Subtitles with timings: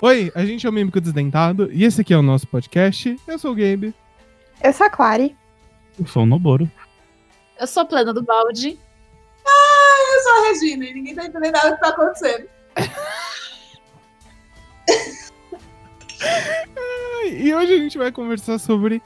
[0.00, 3.18] Oi, a gente é o Mímico Desdentado e esse aqui é o nosso podcast.
[3.26, 3.92] Eu sou o Gabe.
[4.62, 5.36] Eu sou a Clary.
[5.98, 6.70] Eu sou o Noboro.
[7.58, 8.78] Eu sou a plana do balde.
[9.44, 12.46] Eu sou a Regina e ninguém tá entendendo nada do que tá acontecendo.
[17.32, 19.02] E hoje a gente vai conversar sobre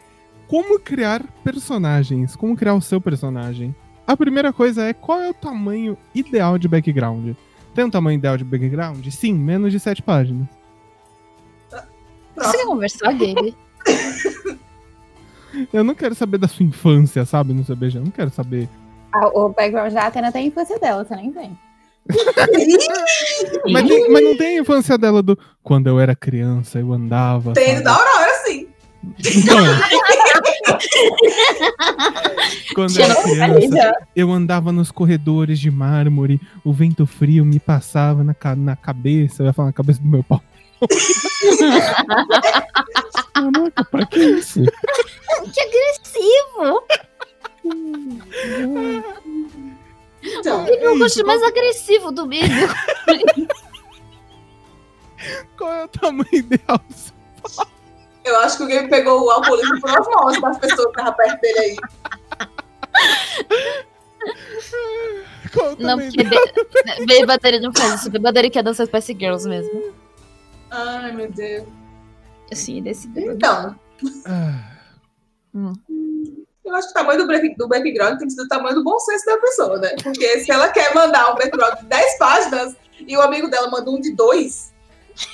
[0.46, 3.74] como criar personagens, como criar o seu personagem.
[4.06, 7.34] A primeira coisa é qual é o tamanho ideal de background?
[7.74, 9.08] Tem um tamanho ideal de background?
[9.08, 10.46] Sim, menos de 7 páginas.
[12.42, 13.54] Você quer conversar, Gabe?
[15.72, 17.98] Eu não quero saber da sua infância, sabe, no seu BG.
[17.98, 18.68] Eu não quero saber.
[19.14, 21.58] Ah, o background da Atena tem a infância dela, você nem tem.
[23.70, 25.38] Mas, tem- mas não tem a infância dela do.
[25.62, 27.52] Quando eu era criança, eu andava.
[27.52, 27.84] Tem sabe?
[27.84, 28.66] da Aurora, sim.
[29.20, 29.56] Então.
[32.74, 38.24] Quando eu era criança, eu andava nos corredores de mármore, o vento frio me passava
[38.24, 40.42] na, na cabeça, eu ia falar na cabeça do meu pau.
[43.34, 44.60] Caraca, pra que isso?
[45.52, 46.84] Que agressivo!
[50.22, 52.68] Então, Ele é o É gosto mais agressivo do vídeo.
[55.56, 56.80] Qual é o tamanho ideal?
[58.24, 61.40] eu acho que o Game pegou o alcoolismo por osmose das pessoas que estavam perto
[61.40, 61.76] dele aí.
[65.52, 66.42] Qual é o Não, tamanho porque ideal?
[67.06, 68.10] bebadeira não faz isso.
[68.10, 69.92] Bebadeira quer dançar Spice Girls mesmo.
[70.72, 71.68] Ai, meu Deus.
[72.50, 73.08] Assim, desse.
[73.16, 73.74] Então,
[74.26, 74.72] Ah,
[76.64, 78.82] eu acho que o tamanho do, break- do background tem que ser do tamanho do
[78.84, 79.90] bom senso da pessoa, né?
[80.02, 83.90] Porque se ela quer mandar um background de 10 páginas e o amigo dela manda
[83.90, 84.72] um de 2,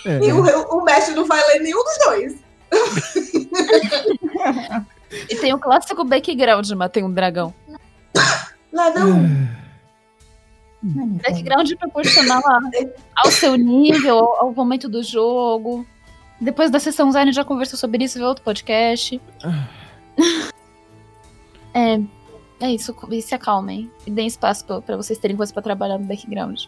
[0.05, 0.19] é.
[0.19, 0.42] e o,
[0.78, 2.36] o mestre não vai ler nenhum dos dois.
[5.30, 7.55] E tem o clássico background, mas tem um dragão.
[9.06, 9.48] Um.
[10.83, 12.43] Background proporcional
[13.17, 15.86] ao seu nível, ao, momento do jogo.
[16.41, 19.20] Depois da sessão design já conversou sobre isso, vê outro podcast.
[21.75, 22.01] É,
[22.61, 23.91] é isso, e se acalmem.
[24.07, 26.64] E deem espaço pra, pra vocês terem coisa pra trabalhar no background.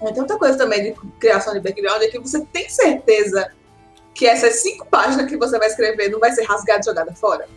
[0.00, 3.50] É, Tem outra coisa também de criação de background é que você tem certeza
[4.14, 7.48] que essas cinco páginas que você vai escrever não vai ser rasgada e jogada fora?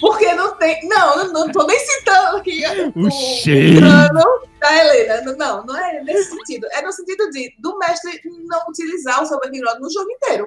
[0.00, 0.86] Porque não tem.
[0.88, 2.62] Não, não, não tô nem citando aqui
[2.94, 3.80] O cheiro.
[3.80, 4.24] plano
[4.60, 5.32] da Helena.
[5.36, 6.66] Não, não é nesse sentido.
[6.72, 10.46] É no sentido de do mestre não utilizar o seu background no jogo inteiro.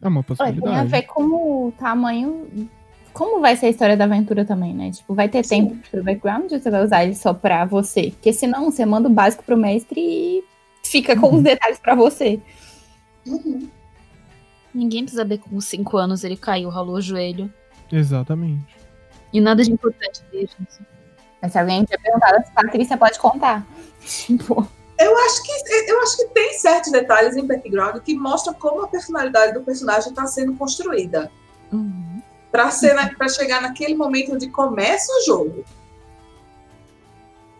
[0.00, 0.88] É uma Olha, tem a possibilidade.
[0.88, 2.68] ver com o tamanho.
[3.12, 4.90] Como vai ser a história da aventura também, né?
[4.92, 5.68] Tipo, vai ter Sim.
[5.68, 8.10] tempo pro background ou você vai usar ele só pra você?
[8.12, 10.44] Porque senão você manda o básico pro mestre e
[10.84, 12.40] fica com os detalhes pra você.
[14.74, 17.52] Ninguém precisa saber que com 5 anos ele caiu, ralou o joelho.
[17.90, 18.77] Exatamente.
[19.32, 20.48] E nada de importante dele.
[20.58, 20.80] gente.
[21.40, 23.66] Mas se alguém tiver perguntado, a Patrícia pode contar.
[24.04, 24.66] Tipo,
[24.98, 25.52] Eu acho que
[25.90, 30.10] eu acho que tem certos detalhes em background que mostram como a personalidade do personagem
[30.10, 31.30] está sendo construída.
[31.72, 32.20] Uhum.
[32.94, 35.64] Na- pra chegar naquele momento onde começa o jogo.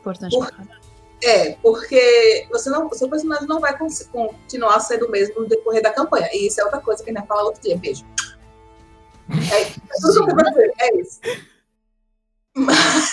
[0.01, 0.53] Importante Por-.
[1.23, 5.93] É, porque você não, seu personagem não vai continuar sendo o mesmo no decorrer da
[5.93, 6.29] campanha.
[6.33, 7.77] E isso é outra coisa que a gente vai falar outro dia.
[7.77, 8.05] Beijo.
[9.53, 9.81] É, isso.
[10.81, 10.89] é.
[10.89, 11.21] É isso.
[12.65, 13.13] Mas,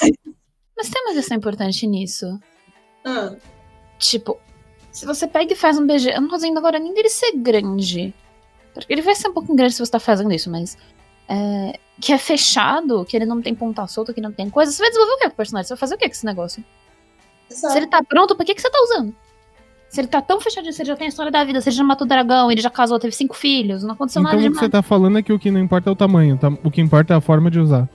[0.77, 2.39] Mas tem uma questão importante nisso.
[3.05, 3.35] ah,
[3.99, 4.37] Tipo,
[4.91, 7.31] se você pega e faz um BG, eu não tô dizendo agora nem dele ser
[7.37, 8.13] grande.
[8.73, 10.77] Porque ele vai ser um pouquinho grande se você tá fazendo isso, mas.
[11.29, 14.71] é, que é fechado, que ele não tem ponta solta, que não tem coisa.
[14.71, 15.67] Você vai desenvolver o que com o personagem?
[15.67, 16.63] Você vai fazer o que com esse negócio?
[17.49, 17.71] exato.
[17.73, 19.15] Se ele tá pronto, pra que, que você tá usando?
[19.87, 21.75] Se ele tá tão fechadinho, se ele já tem a história da vida, se ele
[21.77, 24.43] já matou o dragão, ele já casou, teve cinco filhos, não aconteceu Então nada o
[24.43, 24.65] que demais.
[24.65, 26.49] você tá falando é que o que não importa é o tamanho, tá?
[26.63, 27.87] o que importa é a forma de usar.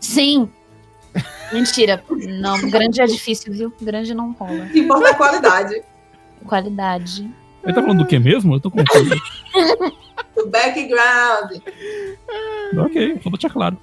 [0.00, 0.48] Sim!
[1.52, 2.02] Mentira.
[2.40, 3.72] Não, grande é difícil, viu?
[3.80, 4.64] Grande não rola.
[4.64, 5.82] O que importa é a qualidade.
[6.44, 7.30] Qualidade.
[7.64, 8.54] Ele tá falando do que mesmo?
[8.54, 9.14] Eu tô confuso.
[10.36, 11.52] O background.
[12.84, 13.78] ok, só pra deixar claro.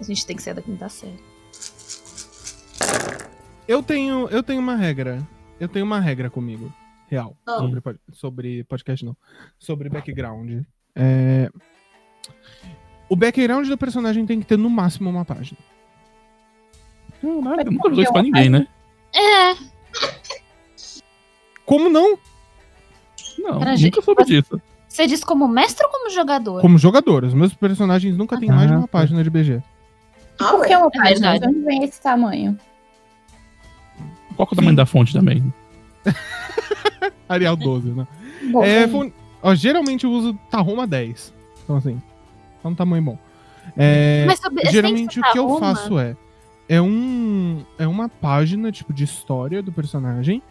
[0.00, 1.18] A gente tem que sair da quinta série.
[3.66, 5.20] Eu tenho, eu tenho uma regra.
[5.58, 6.72] Eu tenho uma regra comigo.
[7.08, 7.36] Real.
[7.46, 7.58] Ah.
[7.58, 9.16] Sobre, sobre podcast, não.
[9.58, 10.62] Sobre background.
[10.94, 11.50] É,
[13.08, 15.58] O background do personagem tem que ter no máximo uma página.
[17.22, 18.66] Não, nada, eu nunca avisou isso pra ninguém, né?
[19.14, 19.54] É,
[21.64, 22.18] Como não?
[23.38, 24.60] Não, nunca gente, soube disso.
[24.88, 26.60] você diz como mestre ou como jogador?
[26.60, 27.24] Como jogador.
[27.24, 28.98] Os meus personagens nunca têm mais de Ah, uma tá.
[28.98, 29.62] página de BG.
[30.40, 30.78] Ah, por que ué.
[30.78, 31.32] uma é página?
[31.32, 31.40] verdade.
[31.40, 32.58] De onde vem esse tamanho?
[34.36, 35.52] Qual que é o tamanho da fonte também?
[37.28, 38.06] Arial 12, né?
[38.50, 39.12] Bom, É, é,
[39.42, 41.34] ó, geralmente eu uso Tahoma 10.
[41.64, 42.00] Então, assim,
[42.64, 43.18] é um tamanho bom.
[43.76, 44.26] É,
[44.70, 46.16] geralmente o que eu faço é.
[46.68, 50.42] É, um, é uma página, tipo, de história do personagem.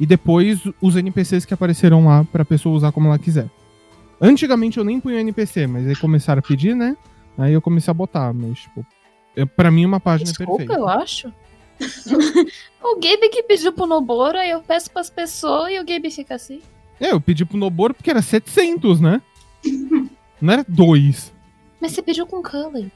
[0.00, 3.48] e depois os NPCs que apareceram lá pra pessoa usar como ela quiser.
[4.20, 6.96] Antigamente eu nem punha NPC, mas aí começaram a pedir, né?
[7.36, 8.86] Aí eu comecei a botar, mas tipo,
[9.36, 10.80] é, pra mim uma página é Desculpa, perfeita.
[10.80, 11.32] eu acho.
[12.82, 16.34] o Gabe que pediu pro Noboro, aí eu peço pras pessoas e o Gabe fica
[16.34, 16.60] assim.
[17.00, 19.20] É, eu pedi pro Noboro porque era 700, né?
[20.40, 21.32] Não era 2.
[21.80, 22.90] Mas você pediu com Cullen.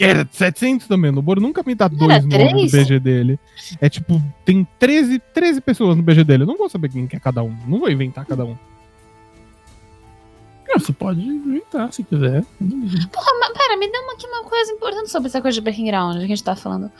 [0.00, 1.10] Que era 700 também.
[1.10, 2.72] O Noboro nunca me dá Não dois nomes no três?
[2.72, 3.38] BG dele.
[3.82, 6.44] É tipo, tem 13, 13 pessoas no BG dele.
[6.44, 7.54] Eu não vou saber quem que é cada um.
[7.66, 8.56] Não vou inventar cada um.
[10.72, 12.42] Você pode inventar se quiser.
[13.12, 16.16] Porra, mas pera, me dá uma, aqui uma coisa importante sobre essa coisa de background
[16.16, 16.90] que a gente tá falando.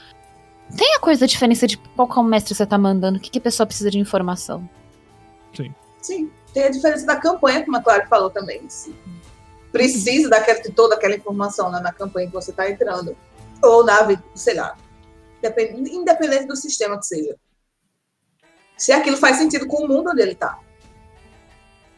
[0.77, 3.19] Tem a coisa da diferença de qual que é o mestre você tá mandando, o
[3.19, 4.69] que, que a pessoa precisa de informação.
[6.01, 8.61] Sim, tem a diferença da campanha, como a Clara falou também.
[8.69, 8.93] Se
[9.71, 13.15] precisa daquela, de toda aquela informação né, na campanha que você está entrando.
[13.63, 14.75] Ou na, sei lá,
[15.41, 17.35] depend- independente do sistema que seja.
[18.77, 20.57] Se aquilo faz sentido com o mundo onde ele está.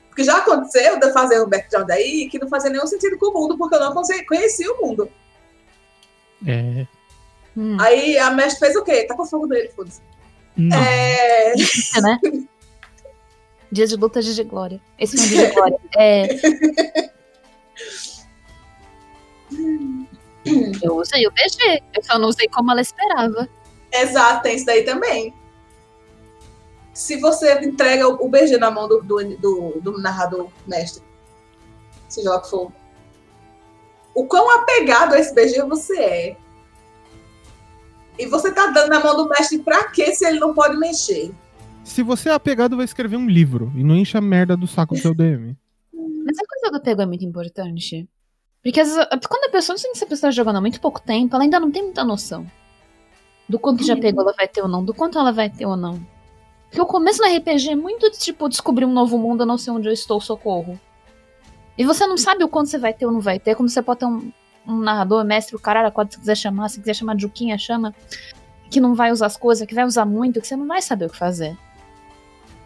[0.10, 3.34] Porque já aconteceu de fazer um background aí que não fazia nenhum sentido com o
[3.34, 5.10] mundo, porque eu não conhe- conhecia o mundo.
[6.46, 6.86] É.
[7.56, 9.04] Hum, Aí a mestre fez o quê?
[9.06, 10.02] Tá com fogo dele, foda-se.
[10.58, 10.76] Não.
[10.78, 11.54] É...
[12.02, 12.20] né?
[13.72, 14.80] Dias de luta, dias de glória.
[15.00, 15.80] Esse foi um dia de glória.
[15.98, 16.28] É.
[20.84, 23.48] Eu usei o BG, eu só não usei como ela esperava.
[23.92, 25.34] Exato, tem isso daí também.
[26.94, 31.02] Se você entrega o BG na mão do, do, do- do narrador mestre,
[32.10, 32.72] seja lá o que for,
[34.14, 36.38] o quão apegado a esse BG você é.
[38.20, 41.32] E você tá dando na mão do mestre pra quê se ele não pode mexer?
[41.84, 43.72] Se você é apegado, vai escrever um livro.
[43.76, 45.58] E não enche a merda do saco do seu DM.
[46.24, 48.08] Mas a coisa do apego é muito importante.
[48.64, 51.36] Porque às vezes, quando a pessoa, se a pessoa tá jogando há muito pouco tempo,
[51.36, 52.48] ela ainda não tem muita noção
[53.48, 55.76] do quanto de apego ela vai ter ou não, do quanto ela vai ter ou
[55.76, 56.00] não.
[56.70, 59.72] Porque o começo do RPG é muito tipo, descobrir um novo mundo, eu não sei
[59.72, 60.80] onde eu estou, socorro.
[61.78, 63.82] E você não sabe o quanto você vai ter ou não vai ter, como você
[63.82, 64.32] pode ter um,
[64.68, 67.94] um narrador, mestre, o caralho, quando você quiser chamar, se quiser chamar Juquinha, chama,
[68.72, 71.06] que não vai usar as coisas, que vai usar muito, que você não vai saber
[71.06, 71.58] o que fazer.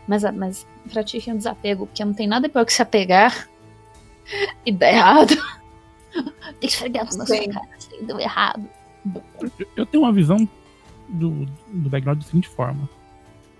[0.08, 3.48] Mas, a- mas pratique um desapego, porque não tem nada pior que se apegar
[4.66, 5.36] e dar errado.
[6.14, 8.68] tem que esfregar na sua cara, assim, deu errado.
[9.76, 10.48] Eu- tenho uma visão
[11.10, 12.90] do, do background da seguinte forma.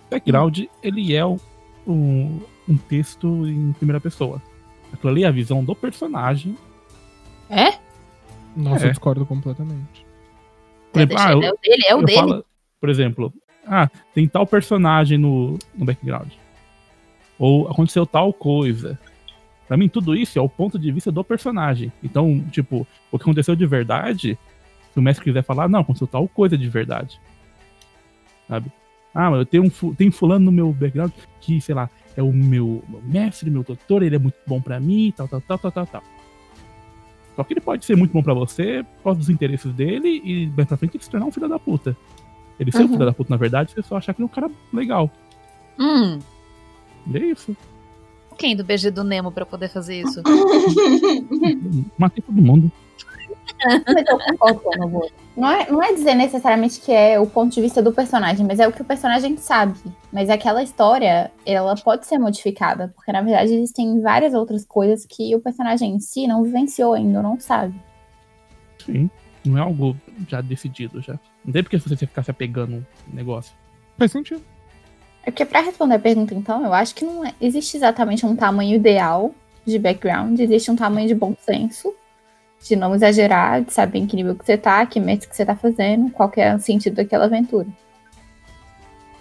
[0.08, 1.40] O background, ele é o-
[1.86, 4.42] um, um texto em primeira pessoa.
[4.92, 6.58] Aquilo ali é a visão do personagem.
[7.50, 7.78] É?
[8.56, 8.88] Nossa, É.
[8.88, 10.06] eu discordo completamente.
[10.92, 12.18] Por É, exemplo, ah, eu- é o dele, é o dele.
[12.20, 12.46] falo,
[12.80, 13.34] por exemplo,
[13.68, 16.32] ah, tem tal personagem no, no background.
[17.38, 18.98] Ou aconteceu tal coisa.
[19.68, 21.92] Pra mim, tudo isso é o ponto de vista do personagem.
[22.02, 24.38] Então, tipo, o que aconteceu de verdade,
[24.94, 27.20] se o mestre quiser falar, não, aconteceu tal coisa de verdade.
[28.48, 28.72] Sabe?
[29.14, 31.12] Ah, mas eu tenho um tem fulano no meu background
[31.42, 34.80] que, sei lá, é o meu, meu mestre, meu doutor, ele é muito bom pra
[34.80, 36.04] mim, tal, tal, tal, tal, tal, tal.
[37.36, 40.48] Só que ele pode ser muito bom pra você por causa dos interesses dele e
[40.56, 41.96] mais pra frente ele se tornar um filho da puta.
[42.60, 42.88] Ele ser um Uhum.
[42.94, 45.10] filho da puta, na verdade, você só achar que ele é um cara legal.
[45.80, 46.20] Hum,
[47.12, 47.56] E é isso.
[48.38, 50.22] quem do BG do Nemo pra poder fazer isso?
[51.98, 52.72] Matei todo mundo.
[54.78, 55.10] Nobu.
[55.36, 58.60] Não é, não é dizer necessariamente que é o ponto de vista do personagem, mas
[58.60, 59.78] é o que o personagem sabe.
[60.12, 65.36] Mas aquela história, ela pode ser modificada, porque na verdade existem várias outras coisas que
[65.36, 67.80] o personagem em si não vivenciou ainda, não sabe.
[68.84, 69.10] Sim.
[69.46, 69.96] Não é algo
[70.28, 71.20] já decidido já.
[71.46, 73.54] Não tem porque você ficar se apegando no negócio.
[73.98, 74.42] Faz sentido.
[75.24, 78.36] É porque pra responder a pergunta, então, eu acho que não é- existe exatamente um
[78.36, 79.34] tamanho ideal
[79.66, 81.94] de background, existe um tamanho de bom senso,
[82.64, 85.46] de não exagerar, de saber em que nível que você tá, que mestre que você
[85.46, 87.68] tá fazendo, qual que é o sentido daquela aventura.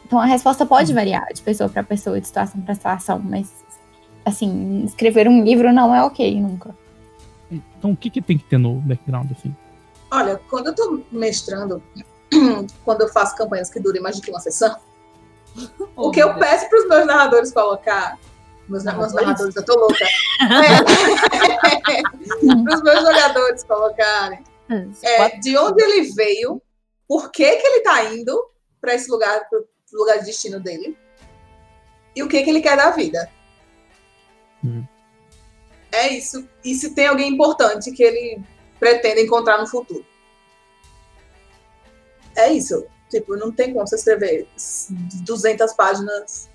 [0.06, 3.52] Então a resposta pode variar de pessoa pra pessoa, de situação pra situação, mas
[4.24, 6.74] assim, escrever um livro não é ok nunca.
[7.50, 9.54] Então o que, que tem que ter no background, assim?
[10.10, 11.82] Olha, quando eu tô mestrando,
[12.84, 14.76] quando eu faço campanhas que durem mais do que uma sessão,
[15.96, 18.18] o que eu peço para os meus narradores colocar,
[18.68, 19.54] meus, na- meus Narradores?
[19.54, 20.04] narradores, eu tô louca,
[22.64, 24.44] para os meus jogadores colocarem,
[25.02, 26.60] é, de onde ele veio,
[27.08, 30.96] por que, que ele tá indo para esse lugar, pro lugar de destino dele,
[32.14, 33.30] e o que, que ele quer da vida.
[34.64, 34.84] Hum.
[35.92, 36.46] É isso.
[36.64, 38.40] E se tem alguém importante que ele
[38.78, 40.04] pretende encontrar no futuro.
[42.36, 42.84] É isso.
[43.08, 44.48] Tipo, não tem como você escrever
[45.22, 46.50] 200 páginas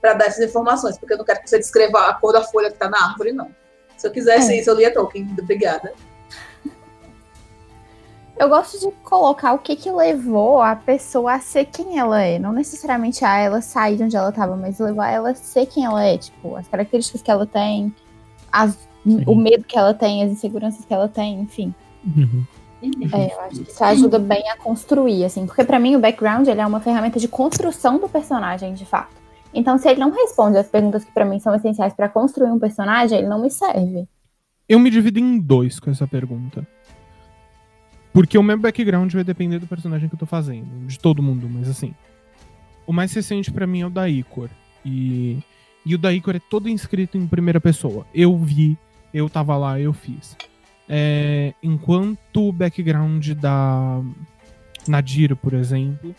[0.00, 2.70] para dar essas informações, porque eu não quero que você descreva a cor da folha
[2.70, 3.50] que tá na árvore, não.
[3.96, 4.60] Se eu quisesse É.
[4.60, 5.26] isso, eu lia Tolkien.
[5.40, 5.92] Obrigada.
[8.38, 12.38] Eu gosto de colocar o que que levou a pessoa a ser quem ela é.
[12.38, 15.84] Não necessariamente a ela sair de onde ela tava, mas levar ela a ser quem
[15.84, 16.16] ela é.
[16.18, 17.92] Tipo, as características que ela tem,
[18.52, 18.78] as-
[19.26, 21.74] o medo que ela tem, as inseguranças que ela tem, enfim.
[22.04, 22.44] Uhum.
[23.12, 25.46] É, eu acho que isso ajuda bem a construir, assim.
[25.46, 29.16] Porque pra mim o background ele é uma ferramenta de construção do personagem, de fato.
[29.52, 32.58] Então, se ele não responde as perguntas que pra mim são essenciais pra construir um
[32.58, 34.06] personagem, ele não me serve.
[34.68, 36.66] Eu me divido em dois com essa pergunta.
[38.12, 41.48] Porque o meu background vai depender do personagem que eu tô fazendo, de todo mundo,
[41.48, 41.94] mas assim.
[42.86, 44.48] O mais recente pra mim é o da Icor.
[44.84, 45.38] E,
[45.84, 48.06] e o da Icor é todo inscrito em primeira pessoa.
[48.14, 48.78] Eu vi,
[49.12, 50.36] eu tava lá, eu fiz.
[50.88, 54.00] É, enquanto o background da
[54.86, 56.14] Nadir, por exemplo,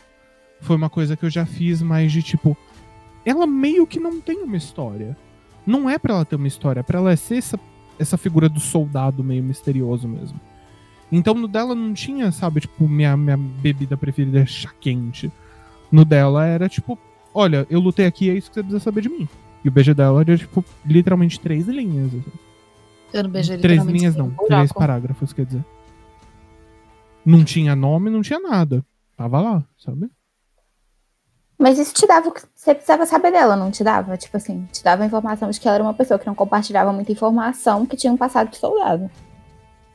[0.62, 2.56] foi uma coisa que eu já fiz mais de tipo.
[3.26, 5.18] Ela meio que não tem uma história.
[5.66, 7.60] Não é pra ela ter uma história, é pra ela ser essa
[8.00, 10.40] essa figura do soldado meio misterioso mesmo.
[11.12, 15.30] Então no dela não tinha, sabe, tipo, minha, minha bebida preferida é chá quente.
[15.92, 16.98] No dela era tipo,
[17.34, 19.28] olha, eu lutei aqui, é isso que você precisa saber de mim.
[19.66, 22.08] E o beijo dela era, tipo, literalmente três linhas.
[22.08, 22.49] assim.
[23.14, 25.66] Eu não beijei Três linhas não, um três parágrafos, quer dizer.
[27.26, 28.86] Não tinha nome, não tinha nada.
[29.18, 30.10] Tava lá, sabe?
[31.58, 34.16] Mas isso te dava o que você precisava saber dela, não te dava?
[34.16, 36.94] Tipo assim, te dava a informação de que ela era uma pessoa que não compartilhava
[36.94, 39.12] muita informação, que tinha um passado de soldado.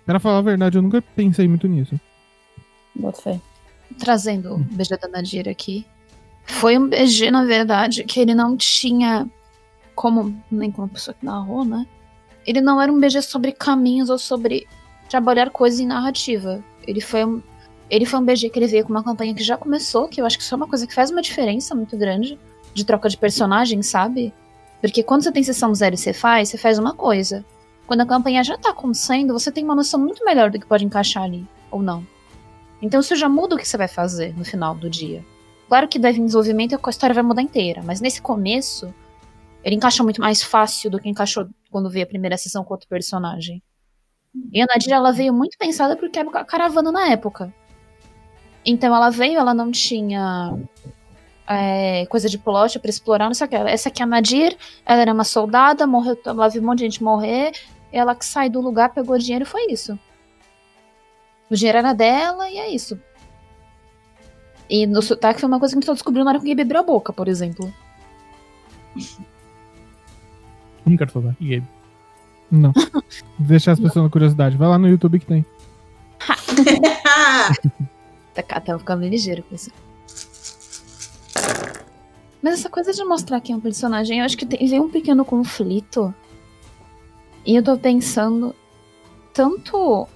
[0.05, 1.99] Pra falar a verdade, eu nunca pensei muito nisso.
[2.95, 3.41] Boto fé.
[3.99, 5.87] Trazendo o BG da Nadir aqui.
[6.45, 9.27] Foi um BG, na verdade, que ele não tinha
[9.95, 11.87] como, nem como a pessoa que narrou, né?
[12.47, 14.67] Ele não era um BG sobre caminhos ou sobre
[15.09, 16.63] trabalhar coisas em narrativa.
[16.87, 17.43] Ele foi um,
[17.91, 20.27] ele foi um BG que ele veio com uma campanha que já começou, que eu
[20.27, 22.39] acho que isso é uma coisa que faz uma diferença muito grande
[22.73, 24.33] de troca de personagem, sabe?
[24.81, 27.45] Porque quando você tem sessão zero e você faz, você faz uma coisa.
[27.87, 30.85] Quando a campanha já tá acontecendo, você tem uma noção muito melhor do que pode
[30.85, 32.07] encaixar ali, ou não.
[32.83, 35.25] Então isso já muda o que você vai fazer no final do dia.
[35.69, 38.93] Claro que deve em desenvolvimento a história vai mudar inteira, mas nesse começo,
[39.63, 42.89] ele encaixa muito mais fácil do que encaixou quando veio a primeira sessão com outro
[42.89, 43.61] personagem.
[44.53, 47.53] E a Nadir, ela veio muito pensada porque era a caravana na época.
[48.65, 50.57] Então ela veio, ela não tinha
[51.49, 53.57] é, coisa de plot pra explorar, não sei o que.
[53.57, 56.85] Essa aqui é a Nadir, ela era uma soldada, morreu, ela viu um monte de
[56.85, 57.51] gente morrer,
[57.91, 59.99] ela que sai do lugar, pegou dinheiro e foi isso.
[61.51, 62.97] O dinheiro era dela e é isso.
[64.71, 66.55] E no sotaque foi uma coisa que a gente só descobriu na hora que alguém
[66.55, 67.75] bebeu a boca, por exemplo.
[70.87, 71.37] Não quero falar.
[71.41, 71.69] E Gabe?
[72.51, 72.73] Não.
[73.39, 74.57] Deixar as pessoas na curiosidade.
[74.57, 75.45] Vai lá no YouTube que tem.
[78.35, 79.71] Tá, tá ficando ligeiro com isso.
[82.43, 84.91] Mas essa coisa de mostrar que é um personagem, eu acho que tem, vem um
[84.91, 86.13] pequeno conflito.
[87.47, 88.55] E eu tô pensando
[89.33, 90.09] tanto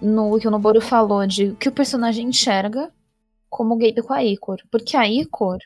[0.00, 2.92] no que o Noboru falou de que o personagem enxerga,
[3.50, 4.58] como o Gabe com a Icor.
[4.70, 5.58] Porque a Icor,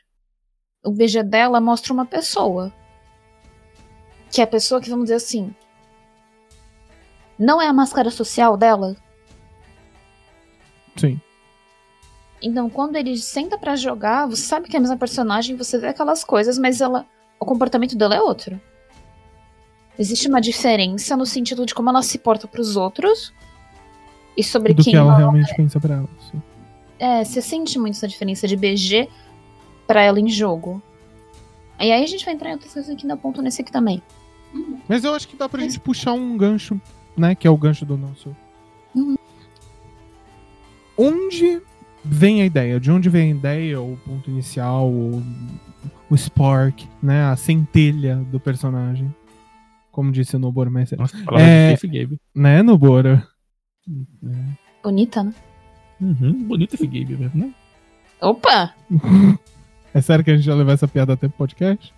[0.83, 2.73] o BG dela mostra uma pessoa.
[4.33, 5.53] Que é a pessoa que, vamos dizer assim,
[7.37, 8.97] não é a máscara social dela,
[10.95, 11.19] Sim.
[12.41, 15.87] Então, quando ele senta pra jogar, você sabe que é a mesma personagem, você vê
[15.87, 17.05] aquelas coisas, mas ela,
[17.39, 18.59] o comportamento dela é outro.
[19.97, 23.33] Existe uma diferença no sentido de como ela se porta pros outros
[24.35, 26.09] e sobre Do quem que ela realmente pensa pra ela.
[26.31, 26.41] sim.
[26.99, 29.07] é, você sente muito essa diferença de BG
[29.87, 30.81] pra ela em jogo.
[31.79, 34.01] E aí a gente vai entrar em outras coisas que dá ponto nesse aqui também.
[34.87, 36.79] Mas eu acho que dá pra gente puxar um gancho,
[37.17, 37.35] né?
[37.35, 38.35] Que é o gancho do nosso.
[38.95, 39.15] Uhum.
[40.97, 41.61] Onde
[42.03, 42.79] vem a ideia?
[42.79, 45.23] De onde vem a ideia, o ponto inicial, o,
[46.09, 47.25] o spark, né?
[47.25, 49.13] A centelha do personagem.
[49.91, 50.99] Como disse o Noboro mais cedo.
[50.99, 51.73] Nossa, palavra É.
[51.73, 52.19] difícil, Gabe.
[52.33, 53.21] Né, Noboro?
[54.83, 55.33] Bonita, né?
[56.01, 57.53] Uhum, bonito esse Gabe mesmo, né?
[58.21, 58.73] Opa!
[59.95, 61.93] É sério que a gente vai levar essa piada até pro podcast?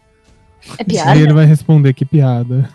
[0.78, 1.20] É Aí piada?
[1.20, 2.70] ele vai responder que piada.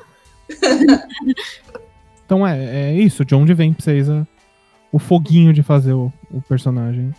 [2.24, 4.26] então é, é isso, de onde vem pra vocês a-
[4.92, 7.14] o foguinho de fazer o, o personagem.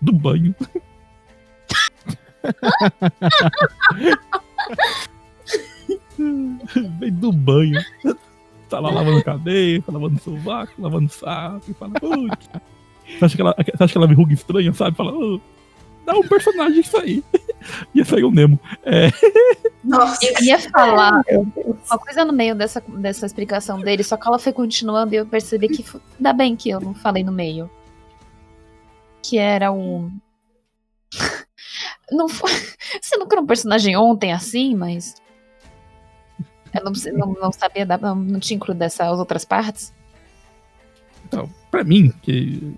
[0.00, 0.54] Do banho.
[6.98, 7.80] Vem do banho.
[8.68, 12.48] Tá lá lavando cadeia, tá lavando sovaco, lavando saco, e fala, putz.
[13.18, 14.96] Você acha que ela, você acha que ela me ruga estranha, sabe?
[14.96, 15.40] Fala, "Ô,
[16.06, 17.22] dá um personagem isso aí.
[17.94, 18.58] Ia sair o Nemo.
[18.84, 19.08] É,
[19.82, 20.24] Nossa.
[20.24, 21.46] Eu ia falar Deus.
[21.90, 25.26] uma coisa no meio dessa, dessa explicação dele, só que ela foi continuando e eu
[25.26, 25.84] percebi que.
[26.16, 27.68] Ainda bem que eu não falei no meio.
[29.22, 30.10] Que era o.
[32.12, 32.50] Não foi.
[33.02, 35.16] Você não criou um personagem ontem assim, mas.
[36.72, 39.92] Eu não, não, não sabia, dar- não, não tinha incluído essas outras partes.
[41.24, 42.76] então, pra mim, que,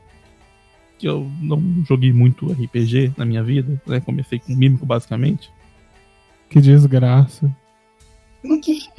[0.98, 4.00] que eu não joguei muito RPG na minha vida, né?
[4.00, 5.50] Comecei com mímico basicamente.
[6.50, 7.54] Que desgraça.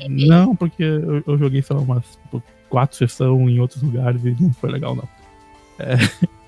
[0.09, 4.35] Não, porque eu, eu joguei, sei lá, umas tipo, quatro sessões em outros lugares e
[4.39, 5.07] não foi legal, não.
[5.77, 5.95] É...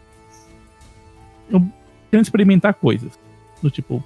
[1.50, 1.62] Eu
[2.10, 3.20] quero experimentar coisas.
[3.62, 4.01] Do tipo,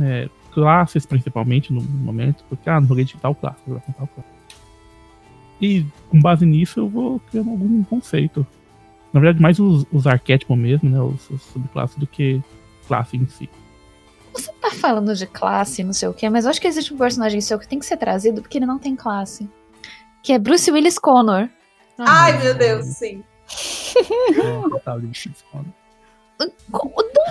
[0.00, 4.08] é, classes principalmente no momento, porque, ah, não joguei de tal classe, vou jogar tal
[4.08, 4.28] classe.
[5.60, 8.46] E com base nisso eu vou criando algum conceito.
[9.12, 11.00] Na verdade, mais os, os arquétipos mesmo, né?
[11.00, 12.42] Os, os subclasses do que
[12.86, 13.48] classe em si.
[14.32, 16.98] Você tá falando de classe, não sei o quê, mas eu acho que existe um
[16.98, 19.48] personagem seu que tem que ser trazido porque ele não tem classe.
[20.22, 21.48] Que é Bruce Willis Connor.
[21.98, 23.24] Ai, meu Deus, sim.
[24.84, 25.08] Tá, De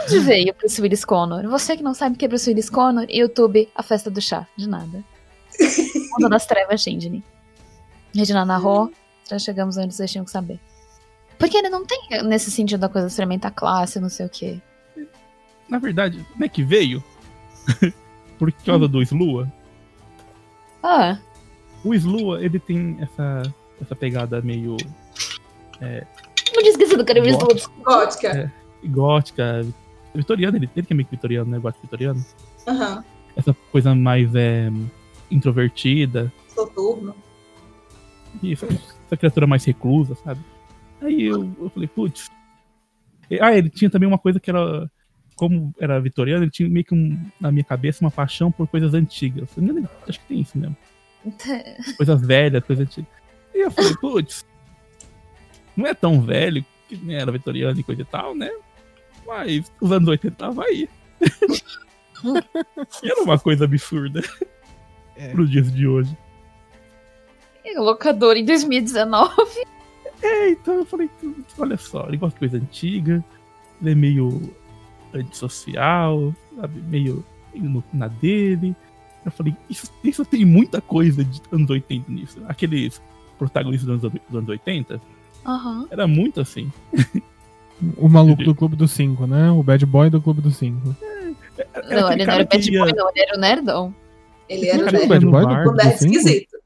[0.04, 1.48] onde veio Bruce Willis Connor?
[1.48, 4.46] Você que não sabe o que é Bruce Willis Connor, YouTube, a festa do chá.
[4.58, 5.04] De nada.
[6.12, 7.24] Mundo das trevas, Shinji.
[8.14, 8.92] Regina narrou,
[9.30, 10.60] já chegamos onde vocês tinham que saber.
[11.38, 14.60] Porque ele não tem nesse sentido da coisa de experimentar classe, não sei o quê.
[15.70, 17.04] Na verdade, como é que veio?
[18.40, 19.52] Por causa do Slua.
[20.82, 21.18] Ah,
[21.84, 23.42] O Slua, ele tem essa,
[23.82, 24.78] essa pegada meio
[25.82, 27.70] não tinha esquecido que era o Willis Gosto.
[27.70, 28.00] Connor.
[28.00, 28.54] Gótica.
[28.86, 29.66] gótica,
[30.14, 31.60] vitoriana, ele, ele que é meio que vitoriano, né?
[31.60, 32.26] Gótico vitoriano.
[32.68, 33.04] Aham.
[33.36, 34.72] Essa coisa mais é,
[35.30, 36.32] introvertida.
[36.54, 37.16] Soturno.
[38.44, 40.40] Essa, essa criatura mais reclusa, sabe?
[41.02, 42.30] Aí eu, eu falei, putz.
[43.42, 44.90] Ah, ele tinha também uma coisa que era.
[45.36, 48.94] Como era vitoriano, ele tinha meio que um, na minha cabeça uma paixão por coisas
[48.96, 49.50] antigas.
[49.56, 50.76] Eu nem- Acho que tem isso mesmo.
[51.98, 53.10] Coisas velhas, coisas antigas.
[53.54, 54.46] E eu falei, putz.
[55.76, 58.50] Não é tão velho, que nem era vitoriano e coisa e tal, né?
[59.28, 60.90] Mas os anos 80 tava aí.
[63.04, 64.22] E era uma coisa absurda
[65.16, 65.30] É.
[65.30, 66.18] pros dias de hoje.
[67.64, 69.34] E o locador em 2019.
[70.22, 71.10] É, então eu falei,
[71.58, 73.24] olha só, ele gosta de coisa antiga,
[73.82, 74.54] ele é meio
[75.14, 78.76] antissocial, sabe, meio, meio no- na dele.
[79.26, 82.42] Eu falei, isso, isso tem muita coisa de anos 80 nisso.
[82.48, 83.02] Aqueles
[83.38, 85.02] protagonistas dos anos, dos anos 80,
[85.46, 85.88] Aham.
[85.90, 86.72] era muito assim.
[87.98, 89.52] O maluco do Clube dos Cinco, né?
[89.52, 90.96] O bad boy do Clube dos Cinco.
[91.74, 93.10] Era Não, aquele ele não era bad ia- boy, não.
[93.10, 93.96] Ele era o nerdão.
[94.50, 95.60] Ele era o Cara, o nerd, bad boy do bar.
[95.60, 96.16] o Clube nerd dos Cinco?
[96.16, 96.58] esquisito.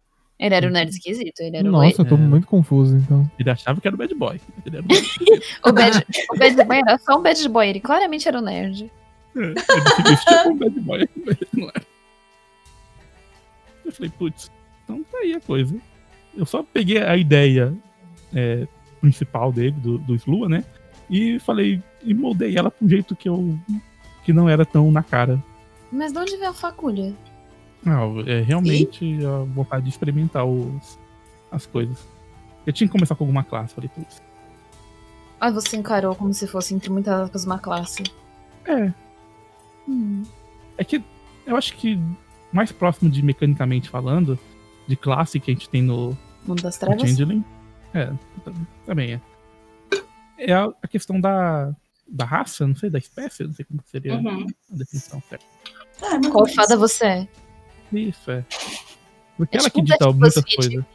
[0.42, 1.40] Ele era o nerd esquisito.
[1.40, 2.18] Ele era Nossa, eu tô É.
[2.18, 3.30] muito confuso, então.
[3.38, 4.42] Ele achava que era o bad boy.
[4.66, 5.40] Ele era o bad boy.
[5.66, 7.70] o, o, bad, o bad boy era só um bad boy.
[7.70, 8.92] Ele claramente era o nerd.
[9.36, 11.86] Ele se vestia como bad boy, mas não era.
[13.86, 14.52] Eu falei, putz,
[14.84, 15.76] então tá aí a coisa.
[16.36, 17.74] Eu só peguei a ideia
[18.34, 18.68] é,
[19.00, 20.64] principal dele, do, do Slua, né?
[21.10, 23.58] E falei, e moldei ela pro jeito que eu.
[24.24, 25.44] que não era tão na cara.
[25.92, 27.14] Mas de onde veio a fagulha?
[27.84, 31.00] Não, é realmente a vontade de experimentar os,
[31.52, 31.98] as coisas.
[32.66, 34.22] Eu tinha que começar com alguma classe, falei, putz.
[35.40, 38.04] Ai, você encarou como se fosse, entre muitas aspas, uma classe.
[38.66, 38.94] É,
[39.88, 40.24] Hum.
[40.78, 41.04] É que
[41.46, 42.00] eu acho que
[42.54, 44.38] mais próximo de mecanicamente falando,
[44.88, 46.16] de classe que a gente tem no,
[46.46, 47.02] Mundo das trevas?
[47.02, 47.44] Changeling.
[47.94, 48.06] É,
[48.46, 49.22] tam- também é.
[50.38, 51.74] É a, a questão da,
[52.08, 54.46] da raça, não sei, da espécie, não sei como seria Uhum.
[54.72, 55.46] a definição certa.
[56.04, 57.28] Ah, mais ou Qual fada você é?
[57.94, 58.46] Isso, é.
[59.38, 60.86] Porque ela que dita teste muitas coisas.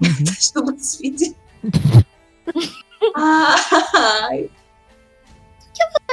[0.00, 0.24] Uhum.
[0.54, 1.36] Do BuzzFeed.
[3.16, 4.50] Ai,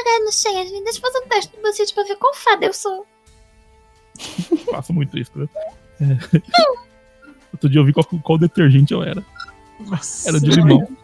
[0.07, 2.33] Ah, não sei, a gente deixa eu fazer um teste do BuzzFeed pra ver qual
[2.35, 3.05] fada eu sou.
[4.71, 5.49] Faço muito isso, viu?
[6.01, 6.17] É.
[7.51, 9.25] Outro dia eu vi qual, qual detergente eu era.
[9.79, 10.29] nossa.
[10.29, 10.79] Era de limão.
[10.85, 10.95] De.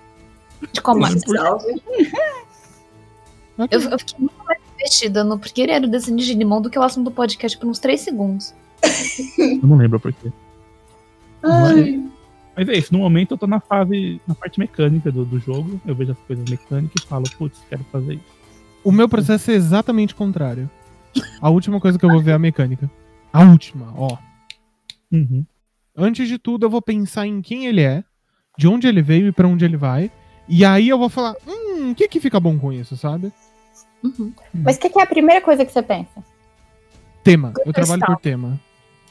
[3.57, 3.67] Ok.
[3.71, 6.69] Eu, eu fiquei muito mais investida no porque ele era o desenho de limão do
[6.69, 8.53] que o assunto do podcast por uns 3 segundos.
[9.37, 10.31] Eu não lembro por quê.
[11.43, 12.03] Ai,
[12.55, 15.79] Mas é isso, no momento eu tô na fase, na parte mecânica do, do jogo.
[15.85, 18.41] Eu vejo as coisas mecânicas e falo, putz, quero fazer isso.
[18.83, 20.69] O meu processo é exatamente o contrário.
[21.39, 22.89] A última coisa que eu vou ver é a mecânica.
[23.31, 24.17] A última, ó.
[25.11, 25.45] Uhum.
[25.95, 28.03] Antes de tudo, eu vou pensar em quem ele é,
[28.57, 30.11] de onde ele veio e pra onde ele vai.
[30.47, 33.31] E aí eu vou falar, hum, o que que fica bom com isso, sabe?
[34.03, 34.33] Uhum.
[34.53, 36.23] Mas o que, que é a primeira coisa que você pensa?
[37.23, 37.53] Tema.
[37.65, 38.15] Eu trabalho Cristal.
[38.15, 38.59] por tema.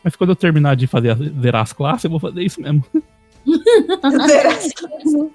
[0.02, 2.84] Mas quando eu terminar de fazer as- zerar as classes, eu vou fazer isso mesmo.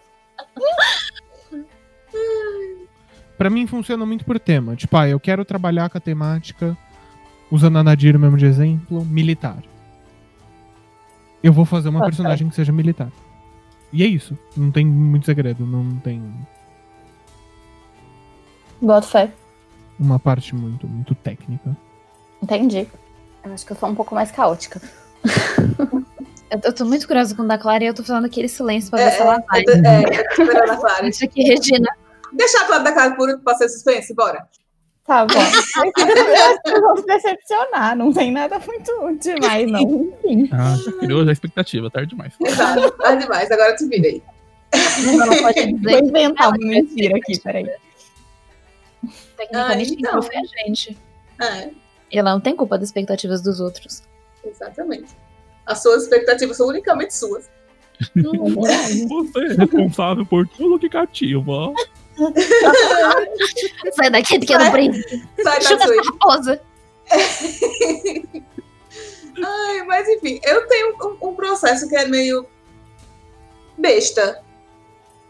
[3.38, 4.76] Pra mim funciona muito por tema.
[4.76, 6.78] Tipo, ah, eu quero trabalhar com a temática,
[7.52, 9.62] usando a Nadir mesmo de exemplo, militar.
[11.44, 12.10] Eu vou fazer uma Ok.
[12.12, 13.12] personagem que seja militar.
[13.92, 14.38] E é isso.
[14.56, 15.66] Não tem muito segredo.
[15.66, 16.24] Não tem
[18.82, 19.32] Boto fé.
[20.00, 21.76] uma parte muito, muito técnica.
[22.42, 22.88] Entendi.
[23.46, 24.82] Eu acho que eu sou um pouco mais caótica.
[26.48, 28.92] Eu, eu tô muito curiosa com o da Clara e eu tô fazendo aquele silêncio
[28.92, 29.62] pra ver É, se ela é, vai.
[29.64, 31.08] é, eu tô esperando a Clara.
[31.10, 31.90] Isso aqui, Regina.
[32.34, 34.48] Deixa a Clara da casa por pra ser suspense, bora.
[35.08, 35.34] Tá bom.
[36.66, 37.96] Eu vão se decepcionar.
[37.98, 39.82] Não tem nada muito demais, não.
[39.82, 40.48] Enfim.
[40.54, 42.34] Ah, já criou já a expectativa, tarde demais.
[42.40, 42.92] Exato.
[42.92, 44.22] Tá demais, agora te virei.
[44.72, 46.04] Ela não pode Vou dizer.
[46.04, 47.68] inventar uma mentira aqui, peraí.
[49.36, 50.22] Tecnicamente, Ah, então.
[50.22, 50.98] foi a gente.
[51.42, 51.70] É,
[52.12, 54.04] ela não tem culpa das expectativas dos outros.
[54.44, 55.16] exatamente.
[55.66, 57.50] As suas expectativas são unicamente suas.
[58.14, 61.74] Você é responsável por tudo que cativa.
[63.94, 65.28] Sai daqui, pequeno príncipe.
[65.42, 66.62] Sai da Chuta sua essa raposa.
[69.44, 72.48] Ai, mas enfim, eu tenho um, um processo que é meio
[73.78, 74.42] besta.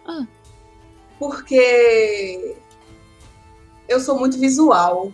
[0.06, 0.26] Ah.
[1.18, 2.56] Porque
[3.88, 5.12] eu sou muito visual.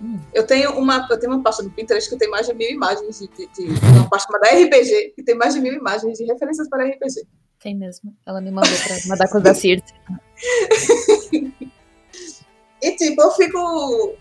[0.00, 0.18] Hum.
[0.34, 3.18] Eu tenho uma, eu tenho uma pasta no Pinterest que tem mais de mil imagens
[3.18, 6.68] de, de, de- uma pasta chamada RPG que tem mais de mil imagens de referências
[6.68, 7.26] para RPG.
[7.60, 8.14] Tem mesmo.
[8.26, 9.94] Ela me mandou pra mandar coisa da Circe.
[12.82, 14.14] E tipo, eu fico.